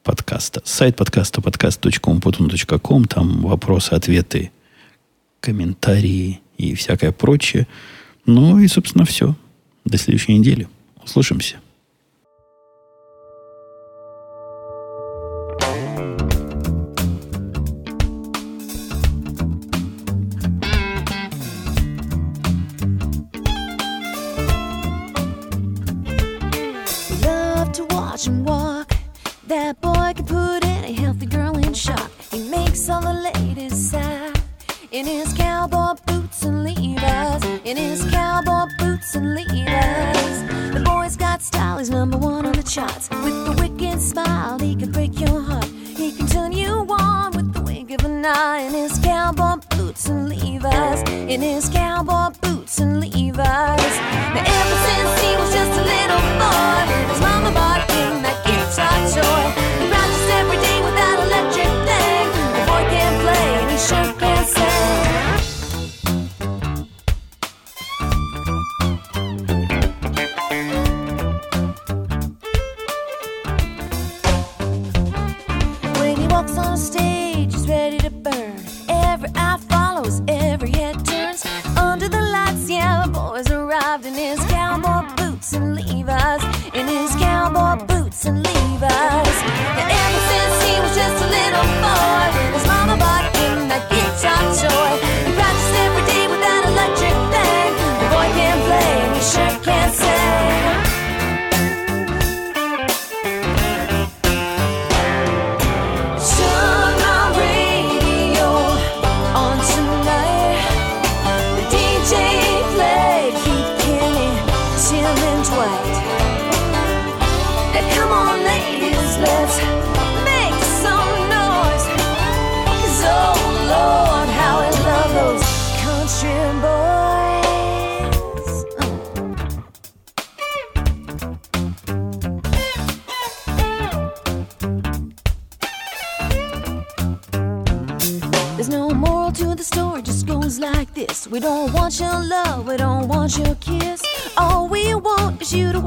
[0.03, 0.61] подкаста.
[0.65, 4.51] Сайт подкаста podcast.com.com, там вопросы, ответы,
[5.39, 7.67] комментарии и всякое прочее.
[8.25, 9.35] Ну и, собственно, все.
[9.85, 10.67] До следующей недели.
[11.03, 11.57] Услышимся.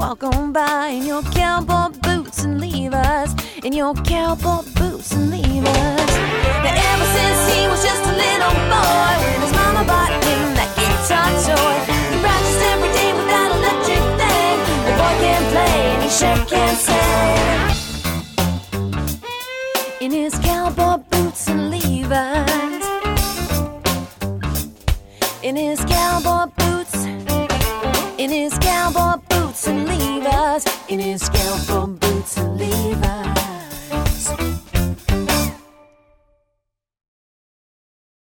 [0.07, 3.35] Walk on by in your cowboy boots and leave us.
[3.65, 6.11] In your cowboy boots and leave us.
[6.63, 10.71] Now, ever since he was just a little boy, when his mama bought him that
[10.79, 11.75] guitar toy,
[12.11, 14.57] he practiced every day with that electric thing.
[14.87, 17.65] The boy can play and he sure can sing.
[19.99, 22.67] In his cowboy boots and leave us
[25.43, 27.05] in his cowboy boots,
[28.17, 28.56] in his
[30.27, 32.06] us, in his cowboy